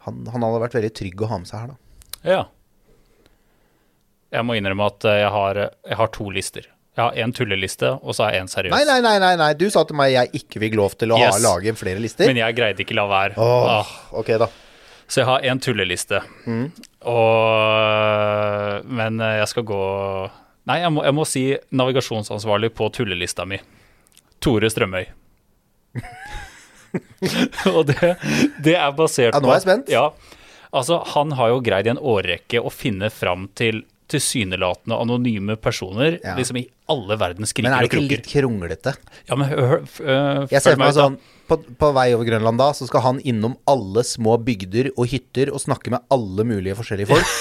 [0.06, 2.30] han Han hadde vært veldig trygg å ha med seg her, da.
[2.30, 2.44] ja.
[4.32, 6.68] Jeg må innrømme at eh, jeg har, jeg har to lister.
[7.00, 8.74] Jeg har en tulleliste, og så har jeg en seriøs.
[8.76, 9.52] Nei, nei, nei, nei, nei.
[9.58, 12.28] Du sa til meg jeg ikke fikk lov til å ha, lage flere lister.
[12.28, 13.38] Men jeg greide ikke la være.
[13.40, 13.94] Åh, Ah.
[14.20, 14.50] ok, da.
[15.10, 16.20] Så jeg har en tulleliste.
[16.46, 16.66] Mm.
[17.10, 19.80] Og Men jeg skal gå
[20.70, 23.58] Nei, jeg må, jeg må si navigasjonsansvarlig på tullelista mi.
[24.44, 25.08] Tore Strømøy.
[27.74, 28.12] og det,
[28.64, 29.90] det er basert på Ja, nå er jeg spent.
[29.90, 30.04] Ja,
[30.76, 36.20] altså Han har jo greid i en årrekke å finne fram til tilsynelatende anonyme personer
[36.24, 36.36] Ja.
[36.38, 37.80] liksom i alle verdens kriker og kroker.
[37.80, 38.96] Men er det ikke litt kronglete?
[39.30, 41.20] Ja, men hør, hør, øh, Jeg ser for meg sånn
[41.50, 45.54] på, på vei over Grønland da, så skal han innom alle små bygder og hytter
[45.54, 47.26] og snakke med alle mulige forskjellige folk.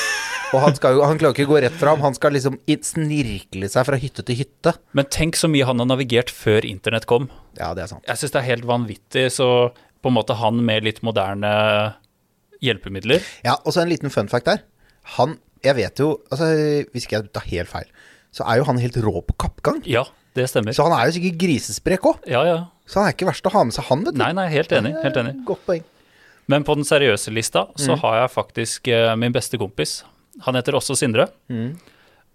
[0.48, 3.84] Og han, skal han klarer ikke å gå rett fram, han skal liksom snirkle seg
[3.84, 4.72] fra hytte til hytte.
[4.96, 7.26] Men tenk så mye han har navigert før internett kom.
[7.58, 8.06] Ja, det er sant.
[8.08, 9.48] Jeg syns det er helt vanvittig, så
[10.00, 11.50] på en måte han med litt moderne
[12.64, 14.64] hjelpemidler Ja, og så en liten fun fact der.
[15.18, 16.48] Han, jeg vet jo, altså
[16.92, 17.88] hvis ikke jeg tar helt feil,
[18.34, 19.80] så er jo han helt rå på kappgang.
[19.88, 20.04] Ja,
[20.36, 20.74] det stemmer.
[20.76, 22.18] Så han er jo sikkert grisesprek òg.
[22.30, 22.58] Ja, ja.
[22.88, 24.20] Så han er ikke verst å ha med seg han, vet du.
[24.22, 24.94] Nei, nei, helt enig.
[25.02, 25.34] Helt enig.
[25.48, 25.84] Godt poeng.
[26.48, 28.00] Men på den seriøse lista så Mm.
[28.04, 30.02] har jeg faktisk uh, min beste kompis.
[30.46, 31.26] Han heter også Sindre.
[31.52, 31.74] Mm.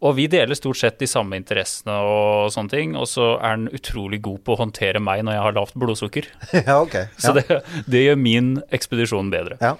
[0.03, 2.95] Og vi deler stort sett de samme interessene og sånne ting.
[2.99, 6.27] Og så er han utrolig god på å håndtere meg når jeg har lavt blodsukker.
[6.67, 6.97] ja, ok.
[7.17, 7.45] Så det,
[7.87, 9.57] det gjør min ekspedisjon bedre.
[9.63, 9.77] Ja.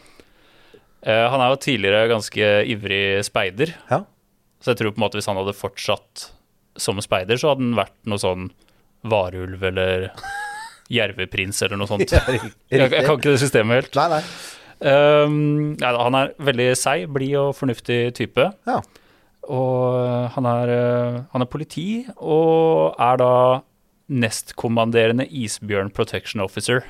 [1.03, 3.75] Eh, han er jo tidligere ganske ivrig speider.
[3.91, 4.03] ja.
[4.63, 6.21] Så jeg tror på en måte hvis han hadde fortsatt
[6.79, 8.45] som speider, så hadde han vært noe sånn
[9.11, 10.05] varulv eller
[10.93, 12.07] jerveprins eller noe sånt.
[12.15, 13.97] Ja, Jeg, jeg kan ikke det systemet helt.
[13.99, 14.21] Nei, nei.
[14.83, 18.47] Um, ja, han er veldig seig, blid og fornuftig type.
[18.67, 18.79] Ja.
[19.51, 21.85] Og uh, han er, uh, han er politi,
[22.15, 23.33] og er da
[24.11, 26.83] nestkommanderende isbjørn protection officer.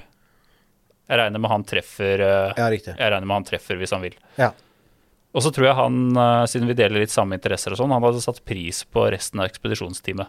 [1.10, 2.70] Jeg regner med han treffer uh, Ja.
[2.72, 4.16] Jeg regner med han treffer hvis han vil.
[4.39, 4.52] Ja.
[5.34, 8.04] Og så tror jeg han, uh, siden vi deler litt samme interesser og sånn, han
[8.06, 10.28] hadde satt pris på resten av ekspedisjonsteamet.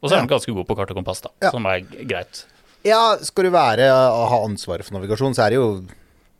[0.00, 0.22] Og så er Ja.
[0.22, 1.50] han ganske god på kart og kompass, da, Ja.
[1.50, 2.44] som er greit.
[2.86, 5.86] Ja, skal du være og ha ansvaret for navigasjon, så er det jo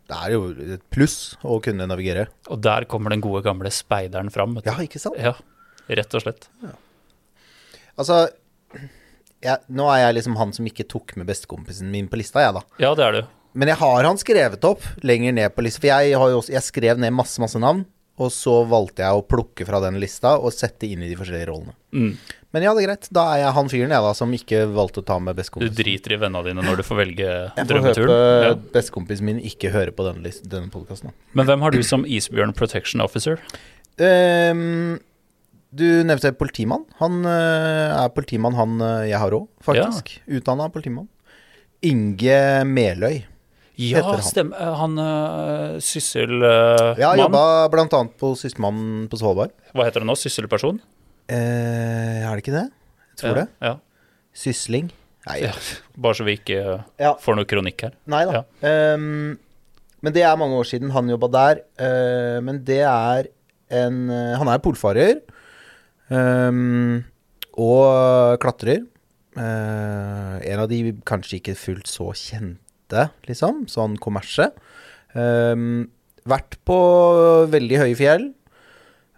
[0.09, 2.27] Det er jo et pluss å kunne navigere.
[2.49, 4.55] Og der kommer den gode gamle speideren fram.
[4.65, 5.19] Ja, ikke sant?
[5.21, 5.35] Ja,
[5.87, 6.47] rett og slett.
[7.99, 8.29] Altså
[9.43, 12.55] jeg, Nå er jeg liksom han som ikke tok med bestekompisen min på lista, jeg,
[12.57, 12.61] da.
[12.81, 13.21] Ja, det er du.
[13.53, 15.81] Men jeg har han skrevet opp lenger ned på lista.
[15.81, 17.85] For jeg, også, jeg skrev ned masse, masse navn.
[18.19, 21.47] Og så valgte jeg å plukke fra den lista og sette inn i de forskjellige
[21.47, 21.71] rollene.
[21.95, 22.17] Mm.
[22.51, 23.07] Men ja, det er greit.
[23.15, 26.15] Da er jeg han fyren jeg da som ikke valgte å ta med Du driter
[26.15, 27.85] i vennene dine når du får velge drømmeturen.
[27.85, 28.55] Jeg får håpe Ja.
[28.73, 31.13] bestekompisen min ikke hører på denne, denne podkasten.
[31.33, 33.39] Men hvem har du som Isbjørn Protection Officer?
[33.99, 34.99] Um,
[35.71, 36.83] du nevnte politimann.
[36.99, 40.17] Han uh, er politimann, han uh, jeg har òg, faktisk.
[40.27, 41.07] Utdanna politimann.
[41.85, 43.23] Inge Meløy.
[43.79, 44.23] Ja, Heter han.
[44.27, 44.71] stemmer.
[44.75, 46.43] Han uh, sysselmann.
[46.43, 47.87] Uh, Ja, jobba bl.a.
[48.19, 49.53] på Sysselmannen på Svalbard.
[49.71, 50.15] Hva heter det nå?
[50.19, 50.81] Sysselperson?
[51.31, 52.65] Eh, er det ikke det?
[53.13, 53.47] Jeg tror ja, det.
[53.63, 53.73] Ja.
[54.35, 54.89] Sysling?
[55.29, 55.51] Nei, ja.
[55.99, 57.13] Bare så vi ikke uh, Ja.
[57.21, 57.93] får noe kronikk her.
[58.09, 58.41] Nei da.
[58.65, 59.37] Um,
[60.03, 61.61] men det er mange år siden han jobba der.
[61.79, 63.27] Uh, men det er
[63.69, 65.19] en eh, Han er polfarer.
[66.09, 67.03] Um,
[67.59, 68.81] og klatrer.
[69.37, 72.57] Uh, en av de kanskje ikke fullt så kjente,
[73.27, 73.65] liksom.
[73.71, 74.49] Sånn kommersie.
[75.13, 75.89] Um,
[76.29, 76.77] vært på
[77.51, 78.29] veldig høye fjell,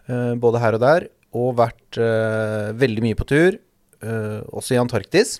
[0.09, 1.07] uh, både her og der.
[1.37, 3.57] Og vært uh, veldig mye på tur,
[4.03, 5.39] uh, også i Antarktis.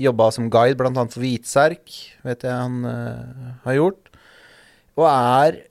[0.00, 0.92] Jobba som guide bl.a.
[0.92, 1.88] for Hvitserk,
[2.26, 2.84] vet jeg han
[3.64, 4.10] har gjort.
[5.00, 5.62] Og er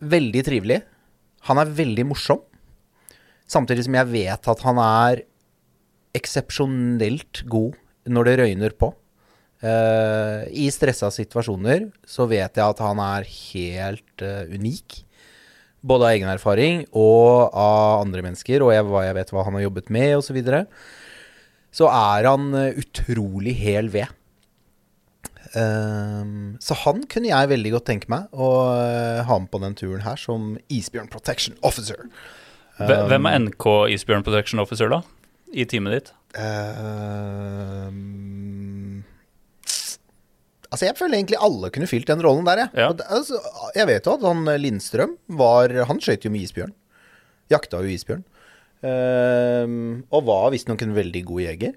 [0.00, 0.78] veldig trivelig.
[1.50, 2.40] Han er veldig morsom.
[3.44, 5.24] Samtidig som jeg vet at han er
[6.16, 7.76] eksepsjonelt god
[8.08, 8.94] når det røyner på.
[9.64, 14.98] Eh, I stressa situasjoner så vet jeg at han er helt uh, unik.
[15.84, 19.66] Både av egen erfaring og av andre mennesker, og jeg, jeg vet hva han har
[19.66, 20.28] jobbet med, osv.
[20.28, 20.60] Så, videre.
[21.72, 24.20] så er han uh, utrolig hel ved.
[25.54, 28.48] Så han kunne jeg veldig godt tenke meg å
[29.22, 32.08] ha med på den turen her som Isbjørn Protection Officer.
[32.80, 35.04] Um, Hvem er NK Isbjørn Protection Officer, da?
[35.54, 36.10] I teamet ditt?
[36.34, 38.02] Ehm,
[40.74, 42.84] altså, jeg føler egentlig alle kunne fylt den rollen der, jeg.
[42.84, 42.90] Ja.
[43.14, 43.40] Altså,
[43.78, 46.74] jeg vet jo at han eh, Lindstrøm var Han skøyt jo med isbjørn.
[47.52, 48.24] Jakta jo isbjørn.
[48.84, 51.76] Ehm, og var visstnok en veldig god jeger.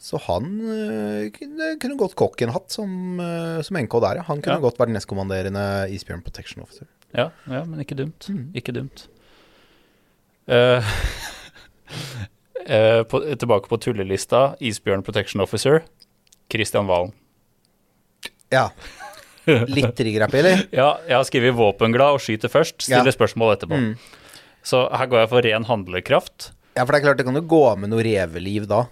[0.00, 4.24] Så han uh, kunne, kunne godt kokken hatt som, uh, som NK der, ja.
[4.30, 4.64] Han kunne Ja.
[4.64, 6.88] godt vært nestkommanderende isbjørn protection officer.
[7.12, 8.30] Ja, ja men ikke dumt.
[8.32, 8.46] Mm.
[8.56, 9.08] Ikke dumt.
[10.48, 10.80] Uh,
[13.12, 14.54] på, tilbake på tullelista.
[14.60, 15.84] Isbjørn Protection Officer.
[16.50, 17.12] Christian Valen.
[18.52, 18.68] Ja.
[19.46, 20.64] Litt triggerhappy, eller?
[20.82, 22.82] Ja, jeg har skrevet våpenglad og skyter først.
[22.86, 23.16] Stiller Ja.
[23.16, 23.78] spørsmål etterpå.
[23.80, 23.92] Mm.
[24.62, 26.50] Så her går jeg for ren handlekraft.
[26.76, 28.84] Ja, for det er klart det kan jo gå med noe reveliv da.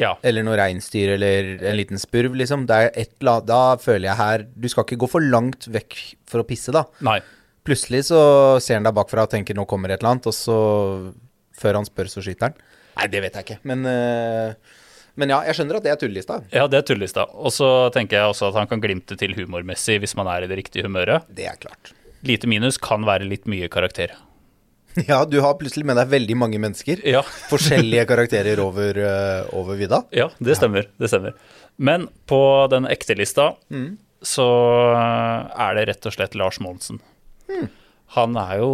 [0.00, 0.14] Ja.
[0.24, 2.64] Eller noe reinsdyr eller en liten spurv, liksom.
[2.72, 5.98] Er et, da føler jeg her Du skal ikke gå for langt vekk
[6.32, 6.86] for å pisse, da.
[7.04, 7.18] Nei.
[7.62, 8.22] Plutselig så
[8.64, 11.12] ser han deg bakfra og tenker 'nå kommer et eller annet', og så
[11.54, 12.54] Før han spør, så skyter han.
[12.96, 13.58] Nei, det vet jeg ikke.
[13.62, 14.54] Men, eh,
[15.16, 16.40] men ja, jeg skjønner at det er tullelista.
[16.54, 17.26] Ja, det er tullelista.
[17.36, 20.50] Og så tenker jeg også at han kan glimte til humormessig hvis man er i
[20.50, 21.26] det riktige humøret.
[21.28, 21.92] Det er klart.
[22.24, 24.14] Lite minus kan være litt mye karakter.
[25.08, 27.00] Ja, du har plutselig med deg veldig mange mennesker.
[27.08, 27.22] Ja,
[27.52, 30.02] Forskjellige karakterer over, uh, over vidda.
[30.12, 30.84] ja det stemmer.
[31.00, 31.32] Det stemmer.
[31.80, 33.94] Men på den ekte lista Mm.
[34.20, 34.44] så
[34.92, 37.00] er det rett og slett Lars Monsen.
[37.48, 37.70] Mm.
[38.12, 38.70] Han er jo,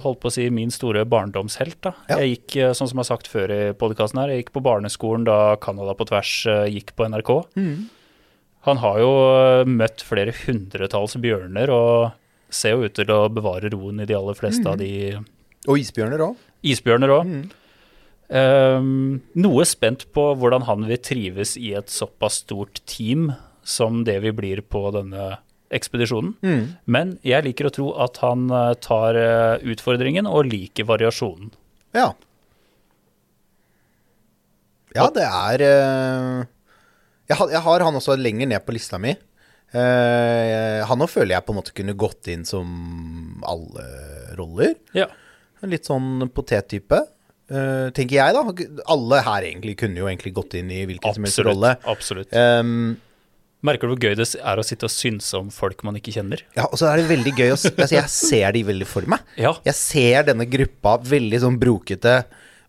[0.00, 1.76] holdt på å si, min store barndomshelt.
[1.84, 1.90] da.
[2.08, 2.16] Ja.
[2.22, 4.62] Jeg gikk, eh, sånn som jeg har sagt før i podkasten her, jeg gikk på
[4.64, 7.32] barneskolen da Canada på tvers eh, gikk på NRK.
[7.56, 7.88] Mm.
[8.64, 12.12] Han har jo eh, møtt flere hundretalls bjørner og
[12.48, 14.72] ser jo ut til å bevare roen i de aller fleste Mm.
[14.72, 15.18] av de
[15.68, 16.36] Og isbjørner òg.
[16.64, 17.26] isbjørner òg.
[18.32, 19.20] Mm.
[19.36, 24.30] noe spent på hvordan han vil trives i et såpass stort team som det vi
[24.32, 25.38] blir på denne
[25.74, 26.34] ekspedisjonen.
[26.44, 26.62] Mm.
[26.94, 31.52] Men jeg liker å tro at han eh, tar eh, utfordringen og liker variasjonen.
[31.96, 32.12] Ja.
[34.92, 36.40] Ja, det er eh,
[37.30, 39.14] jeg, har, jeg har han også lenger ned på lista mi.
[39.72, 42.66] Han nå føler jeg på en måte kunne gått inn som
[43.48, 43.86] alle
[44.36, 44.74] roller.
[44.92, 45.06] Ja.
[45.64, 46.98] Litt sånn potettype.
[47.52, 48.82] Uh, tenker jeg, da.
[48.92, 51.48] Alle her egentlig kunne jo egentlig gått inn i hvilken som helst Absolutt.
[51.48, 51.72] rolle.
[51.88, 52.36] absolutt.
[52.36, 53.00] Um,
[53.62, 56.42] Merker du hvor gøy det er å sitte og synse om folk man ikke kjenner?
[56.58, 59.22] ja, og så er det veldig gøy å altså, Jeg ser de veldig for meg.
[59.38, 59.54] Ja.
[59.68, 62.22] Jeg ser denne gruppa veldig sånn brokete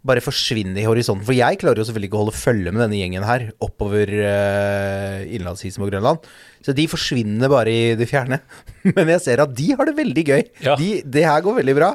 [0.04, 1.24] bare forsvinne i horisonten.
[1.24, 5.22] For jeg klarer jo selvfølgelig ikke å holde følge med denne gjengen her oppover uh,
[5.32, 6.28] innlandsisen på Grønland.
[6.64, 8.42] Så de forsvinner bare i det fjerne.
[8.98, 10.44] Men jeg ser at de har det veldig gøy.
[10.66, 10.76] Ja.
[10.80, 11.94] De, det her går veldig bra.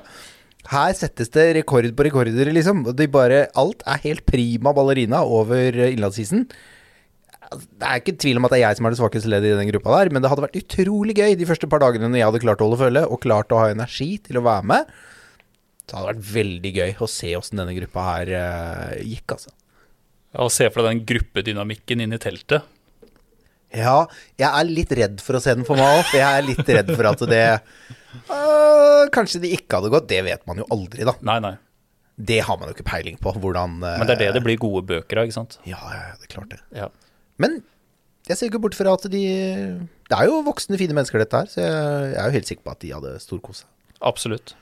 [0.68, 2.82] Her settes det rekord på rekorder, liksom.
[2.88, 6.48] Og de bare, alt er helt prima ballerina over eh, innlandsisen.
[7.48, 9.58] Det er ikke tvil om at det er jeg som er det svakeste leddet i
[9.58, 12.28] den gruppa der, men det hadde vært utrolig gøy de første par dagene når jeg
[12.28, 14.90] hadde klart å holde følge, og klart å ha energi til å være med.
[15.88, 19.54] Så hadde det vært veldig gøy å se åssen denne gruppa her uh, gikk, altså.
[20.44, 22.66] Og se for deg den gruppedynamikken inn i teltet.
[23.72, 24.02] Ja,
[24.40, 26.02] jeg er litt redd for å se den for meg.
[26.08, 27.42] For jeg er litt redd for at det
[28.28, 30.08] uh, Kanskje det ikke hadde gått.
[30.12, 31.16] Det vet man jo aldri, da.
[31.24, 31.54] Nei, nei.
[32.18, 33.32] Det har man jo ikke peiling på.
[33.40, 35.60] Hvordan uh, Men det er det det blir gode bøker av, ikke sant?
[35.68, 36.60] Ja, ja, det er klart det.
[36.76, 36.88] Ja.
[37.38, 37.60] Men
[38.28, 39.22] jeg ser ikke bort fra at de
[40.08, 41.48] Det er jo voksne, fine mennesker, dette her.
[41.52, 43.70] Så jeg, jeg er jo helt sikker på at de hadde storkost seg.
[44.08, 44.54] Absolutt.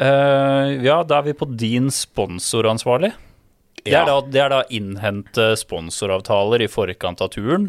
[0.00, 3.12] Uh, ja, da er vi på din sponsoransvarlig.
[3.82, 4.02] Det, Ja.
[4.02, 7.66] er da, det er da innhente sponsoravtaler i forkant av turen,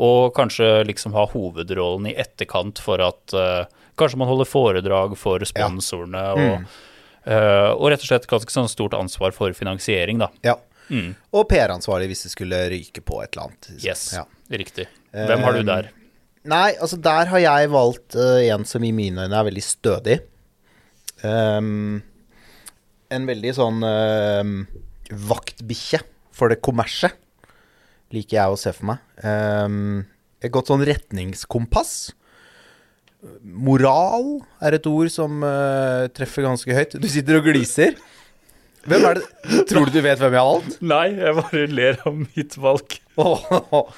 [0.00, 3.64] og kanskje liksom ha hovedrollen i etterkant for at uh,
[4.00, 6.62] Kanskje man holder foredrag for sponsorene, og,
[7.28, 10.30] uh, og rett og slett ganske sånn stort ansvar for finansiering, da.
[10.42, 10.54] Ja.
[11.32, 13.68] Og PR-ansvarlig hvis det skulle ryke på et eller annet.
[13.72, 13.88] liksom.
[13.88, 14.24] Yes, Ja.
[14.52, 14.86] riktig.
[15.12, 15.90] Hvem har du der?
[16.44, 20.16] Nei, altså der har jeg valgt uh, en som i mine øyne er veldig stødig.
[21.22, 22.02] Um,
[23.14, 24.42] en veldig sånn uh,
[25.30, 26.00] vaktbikkje
[26.34, 27.14] for det kommerset,
[28.12, 29.04] liker jeg å se for meg.
[29.22, 30.02] Um,
[30.42, 32.10] et godt sånn retningskompass.
[33.46, 36.96] Moral er et ord som uh, treffer ganske høyt.
[36.98, 37.94] Du sitter og gliser.
[38.88, 39.24] Hvem er det?
[39.70, 40.78] Tror du du vet hvem jeg har valgt?
[40.82, 42.96] Nei, jeg bare ler av mitt valg.
[43.14, 43.90] Men oh.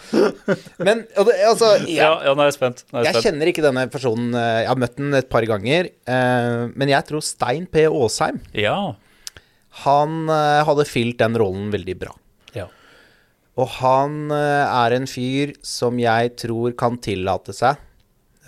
[0.82, 2.82] Men altså jeg, Ja, ja, nå er jeg spent.
[2.90, 3.24] Er jeg jeg spent.
[3.28, 4.34] kjenner ikke denne personen.
[4.36, 5.88] eh, Jeg har møtt den et par ganger.
[6.04, 7.86] eh, Men jeg tror Stein P.
[7.88, 8.76] Aasheim Ja.
[9.86, 12.12] Han eh, hadde fylt den rollen veldig bra.
[12.58, 12.66] ja.
[13.56, 17.78] Og han er en fyr som jeg tror kan tillate seg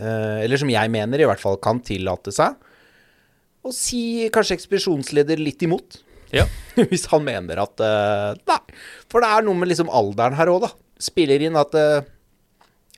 [0.02, 2.56] Eller som jeg mener i hvert fall kan tillate seg
[3.66, 5.96] å si kanskje ekspedisjonsleder litt imot.
[6.34, 6.46] Ja.
[6.90, 8.60] Hvis han mener at uh, Nei.
[9.12, 10.72] For det er noe med liksom alderen her òg, da.
[11.02, 12.04] Spiller inn at uh,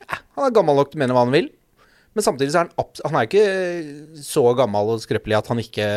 [0.09, 1.49] han er gammel nok til å mene hva han vil.
[2.17, 3.49] Men samtidig så er han, han er ikke
[4.25, 5.89] så gammel og skrøpelig at han ikke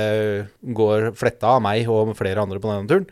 [0.78, 3.08] går fletta av meg og flere andre på denne turen.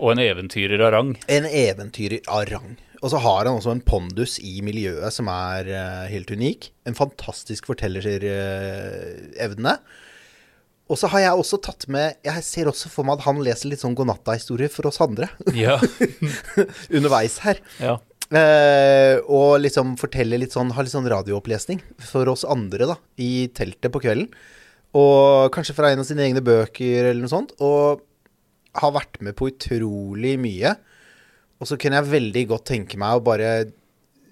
[0.00, 1.10] Og en eventyrer av rang.
[1.28, 2.78] En eventyrer av rang.
[3.00, 6.70] Og så har han også en pondus i miljøet som er eh, helt unik.
[6.88, 9.74] En fantastisk fortellerevne.
[10.90, 13.70] Og så har jeg også tatt med Jeg ser også for meg at han leser
[13.70, 15.76] litt sånn godnatta-historier for oss andre Ja.
[16.96, 17.60] underveis her.
[17.80, 17.96] ja.
[18.30, 21.80] Eh, og liksom forteller litt sånn Har litt sånn radioopplesning
[22.12, 24.28] for oss andre, da, i teltet på kvelden.
[24.94, 27.54] Og kanskje fra en av sine egne bøker eller noe sånt.
[27.62, 28.02] Og
[28.78, 30.76] har vært med på utrolig mye.
[31.58, 33.50] Og så kunne jeg veldig godt tenke meg å bare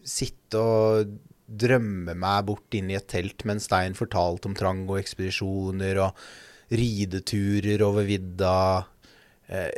[0.09, 1.11] sitte og
[1.49, 6.23] drømme meg bort inn i et telt mens Stein fortalte om trang og ekspedisjoner og
[6.69, 8.85] rideturer over vidda.
[9.49, 9.73] Eh,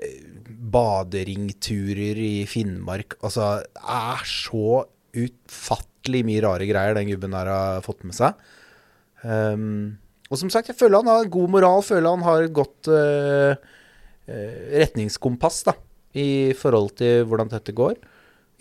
[0.74, 3.14] baderingturer i Finnmark.
[3.22, 4.80] Altså, det er så
[5.20, 8.34] utfattelig mye rare greier den gubben her har fått med seg.
[9.22, 12.90] Um, og som sagt, jeg føler han har god moral, føler han har et godt
[12.90, 13.54] uh,
[14.80, 15.74] retningskompass da,
[16.18, 17.98] i forhold til hvordan dette går.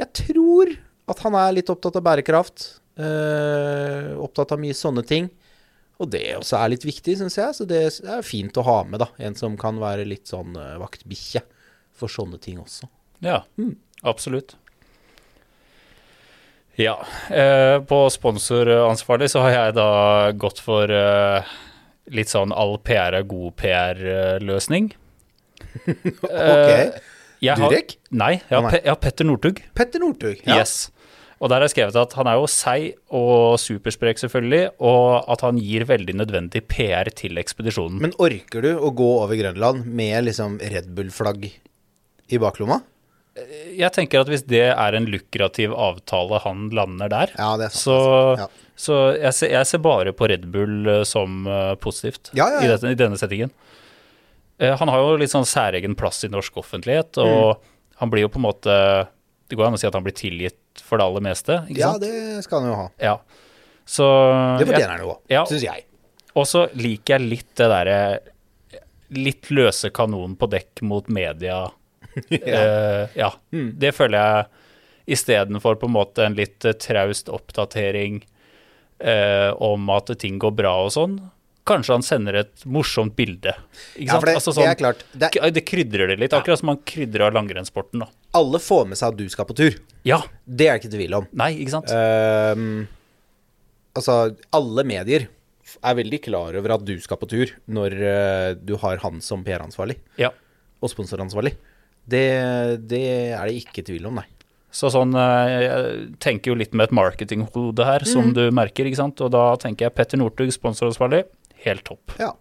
[0.02, 0.74] Jeg tror
[1.10, 2.67] at han er litt opptatt av bærekraft.
[3.00, 5.30] Eh, opptatt av mye sånne ting.
[6.00, 7.56] Og det også er litt viktig, syns jeg.
[7.58, 9.10] Så det er fint å ha med, da.
[9.20, 11.42] En som kan være litt sånn uh, vaktbikkje
[12.00, 12.88] for sånne ting også.
[13.26, 13.42] Ja,
[14.08, 14.56] absolutt.
[16.80, 16.96] Ja.
[17.28, 19.90] Eh, på sponsoransvarlig så har jeg da
[20.40, 21.50] gått for eh,
[22.16, 24.94] litt sånn all PR er god PR-løsning.
[27.40, 27.60] Ok.
[27.60, 27.94] Durek?
[28.12, 28.72] Nei, jeg har, Å, nei.
[28.74, 29.60] Pe jeg har Petter Northug.
[29.76, 30.42] Petter Northug.
[30.44, 30.58] Ja.
[30.60, 30.90] Yes.
[31.39, 35.41] Og der har jeg skrevet at han er jo seig og supersprek, selvfølgelig, og at
[35.45, 38.02] han gir veldig nødvendig PR til ekspedisjonen.
[38.04, 41.47] Men orker du å gå over Grønland med liksom Red Bull-flagg
[42.30, 42.82] i baklomma?
[43.71, 47.75] jeg tenker at hvis det er en lukrativ avtale han lander der, Ja, det er
[47.78, 47.95] så,
[48.36, 48.47] Ja.
[48.75, 52.49] så jeg, ser, jeg ser bare på Red Bull eh, som eh, positivt ja.
[52.60, 53.54] I, dette, i denne settingen.
[54.60, 57.71] Eh, han har jo litt sånn særegen plass i norsk offentlighet, og Mm.
[58.02, 58.75] han blir jo på en måte
[59.50, 62.04] Det går an å si at han blir tilgitt for det aller meste, Ja, sant?
[62.06, 62.88] det skal han jo ha.
[63.02, 63.16] Ja.
[63.90, 64.06] Så
[64.62, 65.44] Det fortjener han jo òg, Ja.
[65.50, 65.86] syns jeg.
[66.38, 68.20] Og så liker jeg litt det derre
[69.10, 71.64] Litt løse kanonen på dekk mot media.
[72.30, 73.08] ja.
[73.18, 73.30] ja.
[73.50, 74.46] Det føler jeg
[75.18, 78.20] istedenfor på en måte en litt eh, traust oppdatering
[79.02, 81.16] uh, om at ting går bra og sånn.
[81.66, 83.56] Kanskje han sender et morsomt bilde.
[83.98, 84.28] Ikke Ja, sant?
[84.30, 85.02] det, altså det sånn, er klart.
[85.26, 88.06] Det, det krydrer det litt, akkurat som han krydrer langrennssporten.
[88.06, 88.12] da.
[88.38, 89.76] Alle får med seg at du skal på tur.
[90.08, 90.22] Ja.
[90.46, 91.28] Det er det ikke tvil om.
[91.39, 91.92] Nei, ikke sant?
[91.92, 92.88] Um,
[93.98, 95.28] altså, alle medier
[95.86, 99.44] er veldig klar over at du skal på tur når uh, du har han som
[99.46, 100.32] PR-ansvarlig Ja.
[100.82, 101.56] og sponsoransvarlig.
[102.10, 102.26] Det,
[102.89, 103.04] det
[103.38, 104.26] er det ikke tvil om, nei.
[104.74, 109.00] Så sånn, eh, jeg tenker jo litt med et marketinghode her, som du merker, ikke
[109.02, 109.22] sant.
[109.26, 111.24] Og da tenker jeg Petter Northug, sponsoransvarlig,
[111.65, 112.13] helt topp.
[112.22, 112.32] Ja.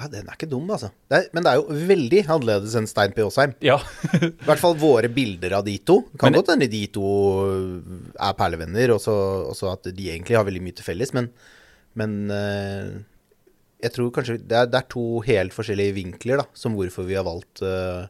[0.00, 0.88] Ja, den er ikke dum, altså.
[1.12, 3.20] Det er, men det er jo veldig annerledes enn Stein P.
[3.26, 3.52] Aasheim.
[3.64, 3.76] Ja.
[4.16, 5.98] I hvert fall våre bilder av de to.
[6.16, 7.10] Kan Men- godt hende de to
[8.16, 11.28] er perlevenner, og så at de egentlig har veldig mye til felles, men,
[12.00, 12.88] men eh,
[13.84, 17.16] jeg tror kanskje det er, det er to helt forskjellige vinkler, da, som hvorfor vi
[17.18, 18.08] har valgt uh,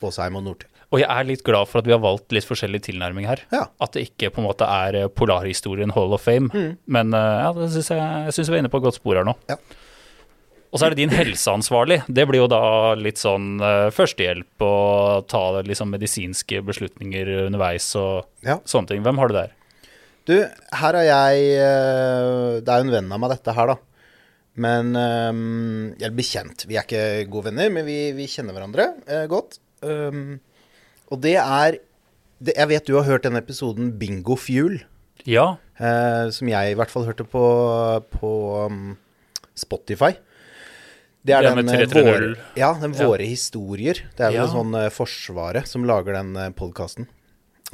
[0.00, 0.72] Aasheim og Nordtun.
[0.88, 3.42] Og jeg er litt glad for at vi har valgt litt forskjellig tilnærming her.
[3.52, 3.66] Ja.
[3.84, 6.48] At det ikke på en måte er eh, polarhistorien Hall of Fame.
[6.88, 9.20] Men uh, ja, det synes jeg, jeg syns vi er inne på et godt spor
[9.20, 9.34] her nå.
[9.52, 9.58] Ja.
[10.68, 12.02] Og så er det din helseansvarlig.
[12.12, 12.60] Det blir jo da
[12.98, 18.58] litt sånn eh, førstehjelp og ta liksom medisinske beslutninger underveis og Ja.
[18.68, 19.02] sånne ting.
[19.06, 19.54] Hvem har du der?
[20.28, 23.78] Du, her har jeg eh, Det er jo en venn av meg, dette her, da.
[24.58, 26.66] Men um, Eller bekjent.
[26.68, 29.60] Vi er ikke gode venner, men vi, vi kjenner hverandre uh, godt.
[29.80, 30.40] Um,
[31.08, 31.78] og det er
[32.42, 34.82] det, Jeg vet du har hørt denne episoden Bingo Fuel.
[35.24, 35.54] Ja.
[35.80, 37.44] Uh, som jeg i hvert fall hørte på,
[38.18, 38.32] på
[38.66, 38.96] um,
[39.56, 40.12] Spotify.
[41.26, 42.04] Det er Ja, den med eh, 330.
[42.06, 43.08] våre, ja, den Ja.
[43.18, 43.94] Historier.
[44.16, 44.44] Det er vel Ja.
[44.44, 47.08] en sånn uh, Forsvaret som lager den uh, podkasten.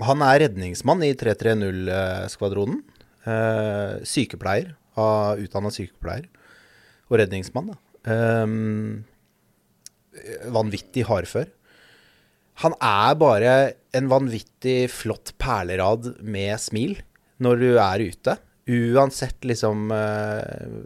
[0.00, 2.80] Han er redningsmann i 330-skvadronen.
[3.26, 4.74] Uh, sykepleier.
[4.96, 6.26] Uh, Utdanna sykepleier.
[7.10, 7.76] Og redningsmann, da.
[8.10, 9.04] Um,
[10.52, 11.46] vanvittig hardfør.
[12.62, 13.54] Han er bare
[13.96, 16.96] en vanvittig flott perlerad med smil
[17.42, 18.36] når du er ute.
[18.70, 20.84] Uansett liksom eh,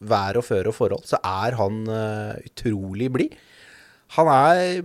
[0.00, 3.34] vær og føre og forhold, så er han eh, utrolig blid.
[4.16, 4.82] Han er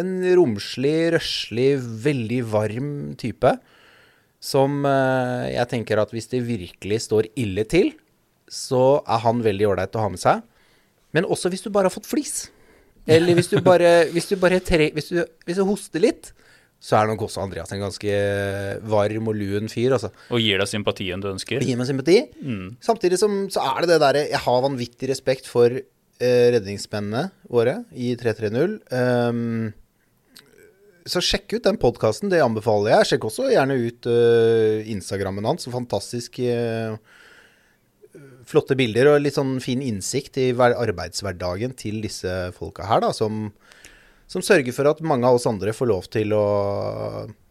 [0.00, 1.72] en romslig, røslig,
[2.04, 3.54] veldig varm type.
[4.40, 7.92] Som eh, jeg tenker at hvis det virkelig står ille til,
[8.50, 10.42] så er han veldig ålreit å ha med seg.
[11.14, 12.48] Men også hvis du bare har fått flis.
[13.10, 16.32] Eller hvis du bare, hvis du bare tre, hvis, du, hvis du hoster litt,
[16.80, 18.12] så er nok også Andreas en ganske
[18.88, 20.08] varm og lun fyr, altså.
[20.32, 21.60] Og gir deg sympatien du ønsker.
[21.60, 22.22] Gir meg sympati.
[22.80, 27.82] Samtidig som så er det det derre Jeg har vanvittig respekt for uh, redningsmennene våre
[27.92, 28.80] i 330.
[28.96, 29.70] Um,
[31.10, 33.12] så sjekk ut den podkasten, det anbefaler jeg.
[33.12, 35.68] Sjekk også gjerne ut uh, Instagrammen hans.
[35.68, 36.96] Fantastisk uh,
[38.48, 43.50] flotte bilder og litt sånn fin innsikt i arbeidshverdagen til disse folka her, da, som,
[44.30, 46.44] som sørger for at mange av oss andre får lov til å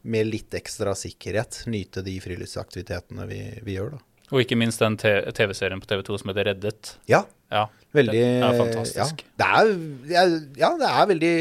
[0.09, 4.05] med litt ekstra sikkerhet nyte de friluftsaktivitetene vi, vi gjør, da.
[4.29, 6.95] Og ikke minst den TV-serien på TV2 som heter Reddet.
[7.09, 7.63] Ja, Ja,
[7.97, 9.23] veldig det er fantastisk.
[9.39, 9.69] Ja, det er,
[10.11, 10.23] ja,
[10.61, 11.31] ja, det er veldig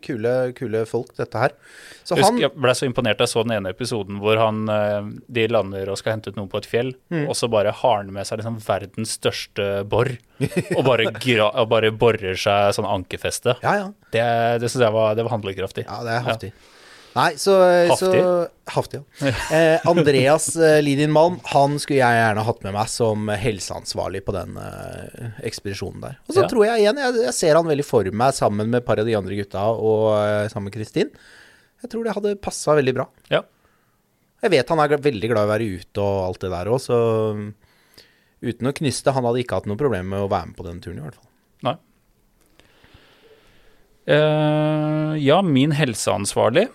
[0.00, 1.52] kule, kule folk, dette her.
[2.08, 4.62] Så Jeg han jeg ble så imponert da jeg så den ene episoden hvor han,
[4.72, 7.26] eh, de lander og skal hente ut noen på et fjell, Mm.
[7.28, 10.08] og så bare har han med seg liksom verdens største bor,
[10.78, 13.58] og bare, gra, og bare borer seg sånn ankerfeste.
[13.60, 13.92] Ja, ja.
[14.10, 14.24] Det,
[14.64, 15.84] det syns jeg var, det var handlekraftig.
[15.84, 16.52] Ja, det er haftig.
[17.16, 17.54] Nei, så
[17.88, 18.20] Haftig?
[18.20, 18.32] Så,
[18.74, 19.30] haftig, ja.
[19.56, 24.34] Eh, Andreas eh, Lidin Malm, han skulle jeg gjerne hatt med meg som helseansvarlig på
[24.36, 26.18] den eh, ekspedisjonen der.
[26.28, 26.48] Og så Ja.
[26.52, 29.08] tror jeg igjen, jeg, jeg ser han veldig for meg sammen med et par av
[29.08, 31.10] de andre gutta og eh, sammen med Kristin.
[31.82, 33.08] Jeg tror det hadde passa veldig bra.
[33.32, 33.42] Ja.
[34.44, 36.78] Jeg vet han er veldig glad i å være ute og alt det der òg,
[36.84, 36.98] så
[37.34, 37.48] mm,
[38.52, 40.78] uten å knyste, han hadde ikke hatt noe problem med å være med på den
[40.84, 41.30] turen i hvert fall.
[41.66, 41.74] Nei.
[44.08, 46.68] Eh, ja, min helseansvarlig,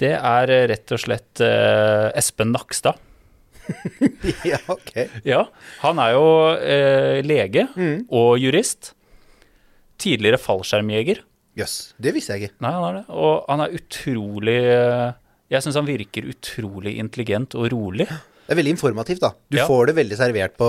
[0.00, 2.98] det er eh, rett og slett eh, Espen Nakstad.
[4.46, 4.92] ja, ok.
[5.26, 5.40] Ja,
[5.82, 7.66] han er jo eh, lege
[8.14, 8.92] og jurist.
[9.98, 11.22] Tidligere fallskjermjeger.
[11.56, 12.60] Jøss, det visste jeg ikke.
[12.66, 13.04] Nei, han er det.
[13.16, 15.12] Og han er utrolig eh,
[15.54, 18.04] Jeg syns han virker utrolig intelligent og rolig.
[18.46, 19.32] Det er veldig informativt, da.
[19.50, 19.64] Du Ja.
[19.66, 20.66] får det veldig servert på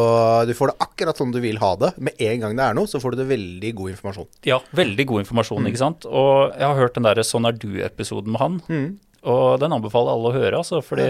[0.50, 1.92] Du får det akkurat sånn du vil ha det.
[2.02, 4.30] Med en gang det er noe, så får du det veldig god informasjon.
[4.50, 6.08] Ja, veldig god informasjon, ikke sant.
[6.10, 8.58] Og jeg har hørt den derre Sånn er du-episoden med han.
[9.28, 10.82] Og den anbefaler alle å høre, altså.
[10.86, 11.08] Fordi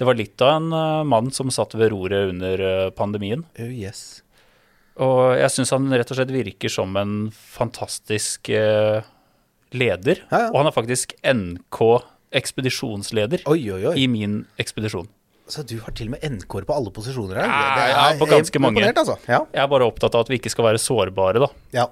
[0.00, 3.44] det var litt av en eh, mann som satt ved roret under eh, pandemien.
[3.60, 4.22] Oh, yes.
[5.00, 9.04] Og jeg syns han rett og slett virker som en fantastisk eh,
[9.72, 10.24] leder.
[10.30, 10.50] Ja, ja.
[10.50, 11.80] Og han er faktisk NK
[12.32, 13.96] ekspedisjonsleder Oi, oi, oi.
[14.00, 15.08] i min ekspedisjon.
[15.52, 17.50] Så du har til og med NK-er på alle posisjoner her?
[17.50, 18.84] Ja, ja, på ganske mange.
[18.88, 19.18] Altså.
[19.26, 19.42] Ja.
[19.52, 21.50] Jeg er bare opptatt av at vi ikke skal være sårbare, da.
[21.76, 21.90] ja.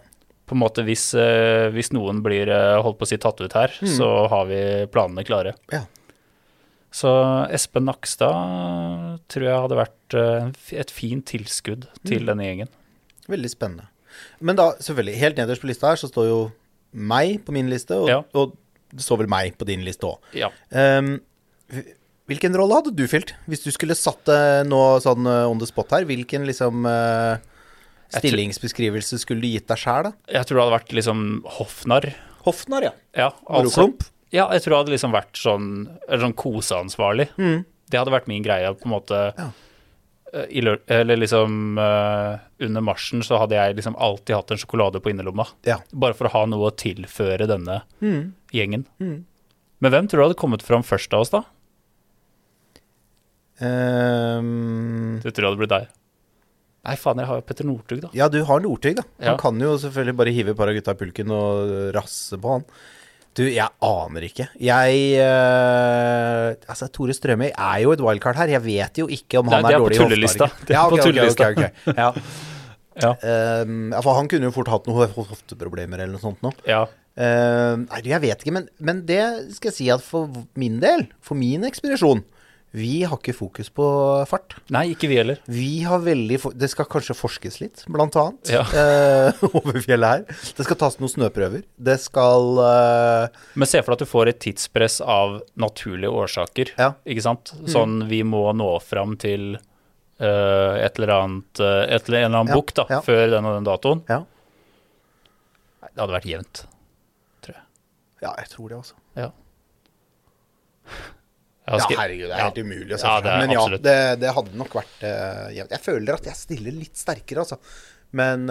[0.51, 3.53] På en måte hvis, eh, hvis noen blir eh, holdt på å si tatt ut
[3.55, 5.55] her, så har vi planene klare.
[5.71, 5.85] ja.
[6.91, 7.07] Så
[7.55, 10.49] Espen Nakstad tror jeg hadde vært eh,
[10.83, 12.71] et fint tilskudd til denne gjengen.
[13.31, 13.87] Veldig spennende.
[14.43, 16.41] Men da, selvfølgelig, helt nederst på lista her så står jo
[16.99, 18.25] meg på min liste, og, Ja.
[18.35, 18.57] og
[18.91, 20.19] det står vel meg på din liste òg.
[20.35, 20.51] Ja.
[22.27, 23.37] hvilken rolle hadde du fylt?
[23.47, 27.39] Hvis du skulle satt det nå sånn on the spot her, hvilken liksom tror-
[28.19, 30.13] stillingsbeskrivelse skulle du gitt deg sjæl, da?
[30.35, 31.25] Jeg tror det hadde vært liksom
[31.59, 32.09] hoffnarr.
[32.47, 32.93] Hoffnarr, ja.
[33.17, 33.89] Ja, altså,
[34.33, 35.67] ja, jeg tror det hadde liksom vært sånn,
[36.09, 37.29] eller sånn koseansvarlig.
[37.91, 39.21] Det hadde vært min greie, på en måte.
[39.37, 39.49] Ja.
[40.33, 45.01] eh, i eller liksom uh, under marsjen så hadde jeg liksom alltid hatt en sjokolade
[45.03, 45.49] på innerlomma.
[45.67, 45.81] Ja.
[45.93, 48.33] Bare for å ha noe å tilføre denne Mm.
[48.55, 48.87] gjengen.
[49.01, 51.43] Men hvem tror du hadde kommet fram først av oss, da?
[53.61, 55.89] Um, Du tror det hadde blitt deg?
[56.87, 58.09] Nei, faen, jeg har jo Petter Northug, da.
[58.17, 59.03] ja, du har Northug, da.
[59.21, 59.37] Han Ja.
[59.37, 62.65] kan jo selvfølgelig bare hive et par av gutta i pulken og rasse på han.
[63.37, 64.49] Du, jeg aner ikke.
[64.59, 68.51] Jeg eh, Altså, Tore Strømøy er jo et wildcard her.
[68.57, 70.65] Jeg vet jo ikke om Nei, han er, er dårlig i hoftearget.
[70.67, 71.51] Det er Ja, på ok, ok, tullelista.
[71.51, 71.99] ok, ok.
[72.01, 72.13] Ja.
[73.01, 73.13] Ja.
[73.65, 76.51] Um, for han kunne jo fort hatt noen hofteproblemer eller noe sånt nå.
[76.69, 76.83] ja.
[77.21, 79.21] Um, nei, jeg vet ikke, men, men det
[79.57, 80.29] skal jeg si at for
[80.59, 82.23] min del, for min ekspedisjon,
[82.73, 83.85] vi har ikke fokus på
[84.31, 84.55] fart.
[84.71, 85.41] Nei, ikke vi heller.
[85.51, 88.61] Vi har veldig Det skal kanskje forskes litt, blant annet, Ja.
[88.63, 90.23] eh, over fjellet her.
[90.55, 91.65] Det skal tas noen snøprøver.
[91.77, 96.71] Det skal eh, Men se for deg at du får et tidspress av naturlige årsaker.
[96.79, 96.93] Ja.
[97.05, 97.51] Ikke sant?
[97.67, 102.39] Sånn vi må nå fram til eh, et eller annet eh, et eller en eller
[102.45, 103.01] annen Ja, bukk, da, ja.
[103.03, 104.05] før den og den datoen.
[104.09, 104.23] Ja.
[105.83, 106.63] Nei, Det hadde vært jevnt,
[107.43, 107.65] tror jeg.
[108.23, 108.95] Ja, jeg tror det, altså.
[109.19, 109.31] Ja.
[111.71, 113.43] Jeg Ja, herregud, det er helt umulig å se for seg.
[113.45, 115.77] Men ja, det, det hadde nok vært uh, jevnt.
[115.77, 117.61] Jeg føler at jeg stiller litt sterkere, altså.
[118.19, 118.51] Men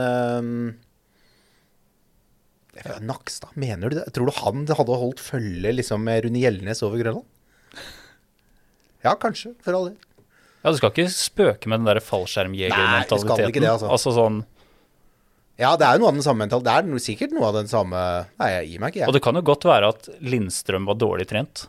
[2.80, 4.06] jeg føler Nakstad, mener du det?
[4.16, 7.28] Tror du han hadde holdt følge liksom, med Rune Gjelnes over Grønland?
[9.04, 9.98] Ja, kanskje, for all del.
[10.60, 13.52] Ja, du skal ikke spøke med den der Nei, du skal fallskjermjegermentaliteten.
[13.52, 13.92] ikke det, altså.
[13.96, 14.40] altså sånn,
[15.60, 16.92] Ja, det er jo noe av den samme mentaliteten.
[16.92, 18.06] Det er sikkert noe av den samme
[18.40, 21.28] Nei, jeg gir meg ikke, og det kan jo godt være at Lindstrøm var dårlig
[21.32, 21.66] trent.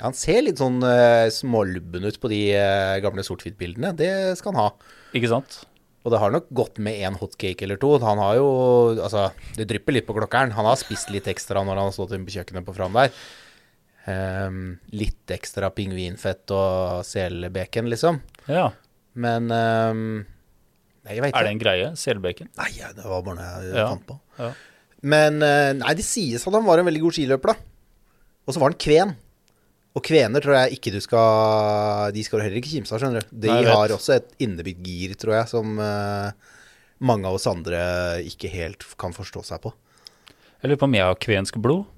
[0.00, 3.92] Han ser litt sånn uh, smålubben ut på de uh, gamle sort-hvitt-bildene.
[3.98, 4.94] Det skal han ha.
[5.16, 5.58] Ikke sant?
[6.00, 7.90] Og det har nok gått med en hotcake eller to.
[8.00, 8.46] Han har jo
[8.96, 9.26] Altså,
[9.58, 10.54] det drypper litt på klokkeren.
[10.56, 13.12] Han har spist litt ekstra når han har stått inne på kjøkkenet på Fram der.
[14.08, 18.22] Um, litt ekstra pingvinfett og selbacon, liksom.
[18.48, 18.70] Ja.
[19.20, 20.00] Men um,
[21.04, 21.92] Nei, jeg veit Er det en greie?
[22.00, 22.48] Selbacon?
[22.56, 23.86] Nei, det var bare noe jeg Ja.
[23.92, 24.16] fant på.
[24.40, 24.50] Ja.
[25.00, 28.10] Men eh, nei, det sies at han var en veldig god skiløper, da.
[28.44, 29.14] Og så var han kven.
[29.98, 33.24] Og kvener tror jeg ikke du skal De skal du heller ikke kimse av, skjønner
[33.26, 33.36] du.
[33.46, 36.30] De Nei, har også et innebygd gir, tror jeg, som uh,
[37.02, 37.80] mange av oss andre
[38.28, 39.72] ikke helt kan forstå seg på.
[40.60, 41.88] Jeg lurer på om jeg har kvensk blod.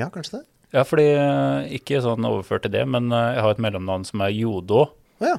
[0.00, 0.44] Ja, kanskje det?
[0.74, 4.22] Ja, fordi eh, Ikke sånn overført til det, men eh, jeg har et mellomnavn som
[4.24, 4.84] er Jodo.
[5.20, 5.38] Å ja.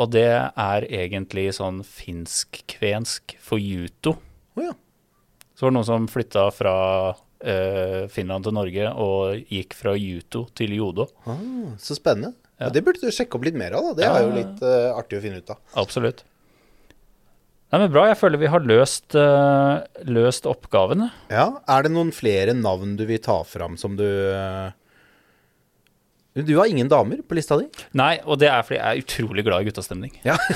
[0.00, 4.14] Og det er egentlig sånn finsk-kvensk for juto.
[4.56, 4.72] Oh, ja.
[5.52, 6.74] Så var det noen som flytta fra
[8.12, 11.06] Finland til Norge og gikk fra juto til jodo.
[11.26, 11.38] Ah,
[11.80, 12.34] så spennende.
[12.60, 12.68] Ja.
[12.68, 13.94] Det burde du sjekke opp litt mer av, da.
[13.96, 14.16] Det Ja.
[14.18, 15.56] er jo litt eh, artig å finne ut av.
[15.80, 16.24] Absolutt.
[17.72, 18.06] Nei, men Bra.
[18.10, 21.12] Jeg føler vi har løst, uh, løst oppgavene.
[21.30, 24.72] Ja, Er det noen flere navn du vil ta fram som du eh,
[26.34, 27.64] Du har ingen damer på lista di?
[27.98, 30.12] Nei, og det er fordi jeg er utrolig glad i guttastemning.
[30.22, 30.36] Ja.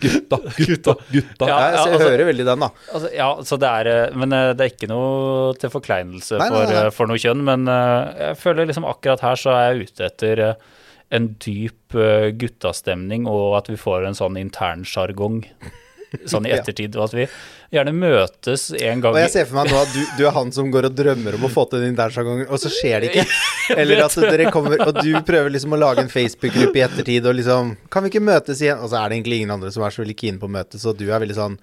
[0.00, 1.48] gutta, gutta, gutta.
[1.48, 2.68] Ja, jeg, ja, ser- jeg altså- hører veldig den, da.
[2.94, 6.48] Altså, ja, så det er, eh, men eh, det er ikke noe til forkleinelse Nei,
[6.48, 6.78] nei, for, nei.
[6.84, 7.42] eh, for noe kjønn.
[7.50, 10.44] Men jeg føler liksom akkurat her så er jeg ute etter
[11.10, 11.96] en dyp
[12.38, 15.40] guttastemning, og at vi får en sånn internsjargong
[16.30, 16.96] sånn i ettertid.
[16.98, 17.26] Og at vi
[17.74, 20.52] gjerne møtes en gang Og jeg ser for meg nå at du, du er han
[20.54, 23.26] som går og drømmer om å få til den internsjargongen, og så skjer det ikke.
[23.80, 27.38] Eller at dere kommer Og du prøver liksom å lage en Facebook-gruppe i ettertid og
[27.38, 28.82] liksom Kan vi ikke møtes igjen?
[28.82, 30.86] Og så er det egentlig ingen andre som er så veldig keen på å møtes,
[30.88, 31.60] og du er veldig sånn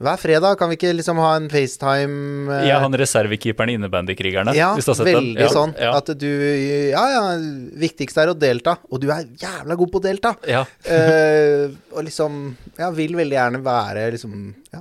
[0.00, 4.54] Hver fredag kan vi ikke liksom ha en FaceTime eh, er han reservekeeperen i innebandykrigerne.
[4.56, 5.74] Ja, har veldig Ja, sånn.
[5.76, 6.28] Ja, At du
[6.88, 7.24] Ja, ja,
[7.82, 8.78] viktigst er å delta.
[8.88, 10.34] Og du er jævla god på å delta.
[10.48, 10.64] ja.
[10.90, 14.80] Eh, og liksom Ja, vil veldig gjerne være liksom Ja,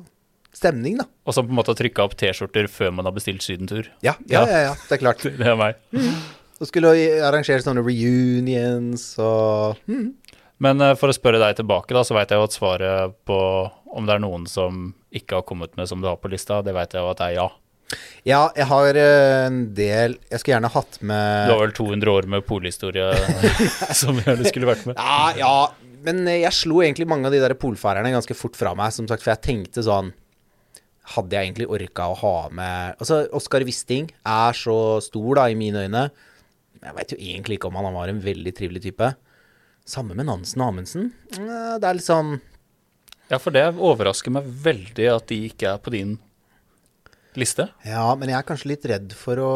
[0.56, 1.06] stemning, da.
[1.28, 3.90] Og så på en måte trykka opp T-skjorter før man har bestilt sydentur.
[4.02, 5.24] Ja, ja, ja, ja, det er klart.
[5.40, 5.76] Det er meg.
[6.60, 6.96] Og skulle
[7.28, 10.08] arrangere sånne reunions og mm.
[10.64, 13.38] Men eh, for å spørre deg tilbake, da, så veit jeg jo at svaret på
[13.96, 16.74] om det er noen som ikke har kommet med som du har på lista, det
[16.76, 17.48] veit jeg jo at det er ja.
[18.28, 22.12] Ja, jeg har eh, en del Jeg skulle gjerne hatt med Du har vel 200
[22.14, 23.08] år med polhistorie
[24.02, 25.00] som gjerne skulle vært med.
[25.00, 28.76] Ja, ja, men eh, jeg slo egentlig mange av de der polfarerne ganske fort fra
[28.78, 30.12] meg, som sagt, for jeg tenkte sånn
[31.16, 35.58] Hadde jeg egentlig orka å ha med Altså, Oskar Wisting er så stor, da, i
[35.58, 36.04] mine øyne.
[36.84, 39.10] Jeg veit jo egentlig ikke om han var en veldig trivelig type.
[39.90, 41.10] Samme med Nansen og Amundsen.
[41.34, 42.36] Eh, Det er litt sånn
[43.30, 46.16] Ja, for det overrasker meg veldig at de ikke er på din
[47.38, 47.68] liste.
[47.86, 49.52] Ja, men jeg er kanskje litt redd for å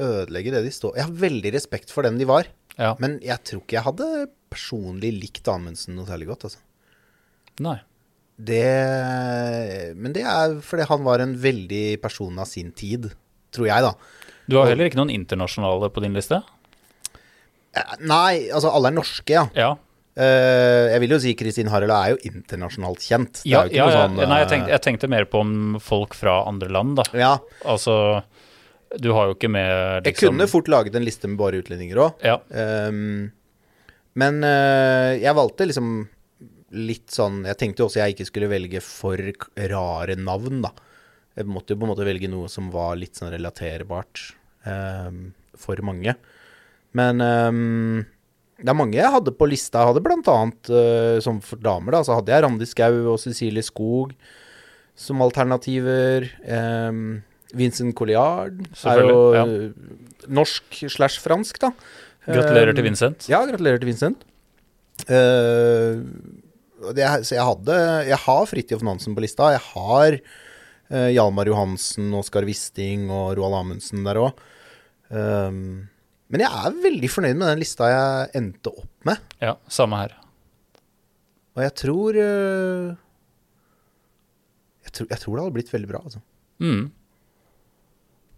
[0.00, 2.48] ødelegge det de står Jeg har veldig respekt for dem de var,
[2.78, 2.94] Ja.
[2.98, 4.08] men jeg tror ikke jeg hadde
[4.52, 6.58] personlig likt Amundsen noe særlig godt, altså.
[7.60, 7.78] Nei.
[8.42, 13.10] Det Men det er fordi han var en veldig person av sin tid,
[13.52, 13.92] tror jeg, da.
[14.48, 16.40] Du har heller ikke noen internasjonale på din liste?
[17.76, 19.46] Eh, Nei, altså alle er norske, ja.
[19.54, 19.76] Ja.
[20.12, 23.40] Eh, jeg vil jo si Kristin Harald er jo internasjonalt kjent.
[23.40, 24.02] Det Ja, ja, ja.
[24.02, 27.06] sånn Nei, jeg eh, tenkte, jeg tenkte mer på om folk fra andre land, da.
[27.16, 27.34] Ja,
[27.64, 27.94] Altså,
[29.00, 29.70] du har jo ikke med
[30.04, 32.26] jeg liksom kunne fort laget en liste med bare utlendinger òg.
[32.26, 32.36] Ja.
[32.52, 33.32] Um,
[34.20, 35.94] men uh, jeg valgte liksom
[36.76, 39.20] litt sånn Jeg tenkte jo også jeg ikke skulle velge for
[39.72, 40.74] rare navn, da.
[41.38, 44.34] Jeg måtte jo på en måte velge noe som var litt sånn relaterbart
[44.68, 46.12] um, for mange.
[46.92, 48.02] Men um,
[48.62, 49.82] det er mange jeg hadde på lista.
[49.82, 53.18] Jeg hadde blant annet eh, som for damer, da, så hadde jeg Randi Skau og
[53.22, 54.14] Cecilie Skog
[54.98, 56.28] som alternativer.
[56.46, 57.22] Um,
[57.56, 61.72] Vincent Colliard er jo Selvfølgelig, eh, norsk slash fransk, da.
[62.28, 63.26] Gratulerer til Um, Vincent.
[63.28, 64.22] Ja, gratulerer til Vincent.
[65.08, 65.98] Uh,
[66.94, 67.74] det, så jeg hadde
[68.06, 69.50] Jeg har Fridtjof Nansen på lista.
[69.56, 70.18] Jeg har
[70.92, 74.38] uh, Hjalmar Johansen, Oskar Wisting og Roald Amundsen der òg.
[76.32, 79.20] Men jeg er veldig fornøyd med den lista jeg endte opp med.
[79.44, 80.14] Ja, samme her.
[81.52, 82.92] Og jeg tror eh,
[84.86, 86.22] jeg, tror jeg tror det hadde blitt veldig bra, altså.
[86.62, 86.86] Mm.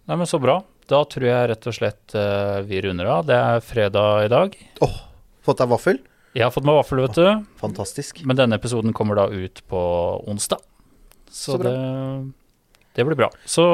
[0.05, 0.59] Nei, men så bra.
[0.91, 3.29] Da tror jeg rett og slett eh, vi runder av.
[3.31, 4.59] Det er fredag i dag.
[4.85, 4.99] Åh,
[5.47, 6.03] fått deg vaffel?
[6.35, 7.47] Jeg har fått meg vaffel, vet du.
[7.63, 8.25] Fantastisk.
[8.27, 9.81] Men denne episoden kommer da ut på
[10.27, 10.59] onsdag.
[11.31, 11.75] Så, Så det,
[12.99, 13.31] det blir bra.
[13.47, 13.65] Så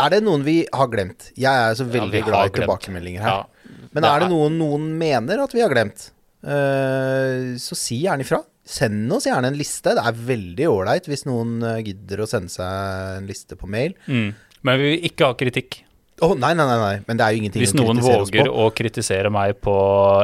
[0.00, 1.30] Er det noen vi har glemt?
[1.38, 3.42] Jeg er så veldig ja, glad i tilbakemeldinger her.
[3.42, 6.08] ja, Men er det noen noen mener at vi har glemt,
[6.46, 8.42] uh, så si gjerne ifra.
[8.70, 9.96] Send oss gjerne en liste.
[9.96, 13.96] Det er veldig ålreit hvis noen eh, gidder å sende seg en liste på mail.
[14.06, 14.30] mm.
[14.60, 15.78] Men vi vil ikke ha kritikk.
[16.20, 18.50] Å, nei, nei, nei, nei, men det er jo ingenting Hvis noen kritisere oss våger
[18.52, 19.72] å kritisere meg på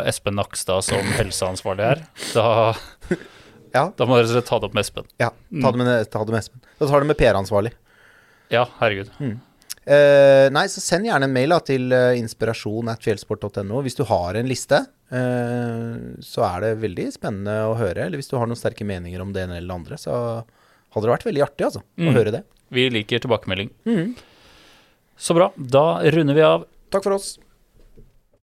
[0.05, 2.03] Espen Nakstad som helseansvarlig her,
[2.37, 2.75] da,
[3.77, 5.09] Ja, da må dere ta det opp med Espen.
[5.21, 6.61] ja ta, det med, ta det med Espen.
[6.77, 7.73] Da tar det med PR-ansvarlig.
[8.53, 9.09] Ja, herregud.
[9.87, 14.03] Eh, nei, så send gjerne en mail da, til uh, inspirasjon at fjellsport.no hvis du
[14.09, 14.81] har en liste.
[15.15, 18.07] uh, så er det veldig spennende å høre.
[18.09, 20.17] Eller hvis du har noen sterke meninger om det ene eller det andre, så
[20.91, 22.15] hadde det vært veldig artig altså, å Mm.
[22.19, 22.43] høre det.
[22.75, 23.71] Vi liker tilbakemelding.
[25.17, 25.53] Så bra.
[25.57, 26.65] Da runder vi av.
[26.91, 27.37] Takk for oss.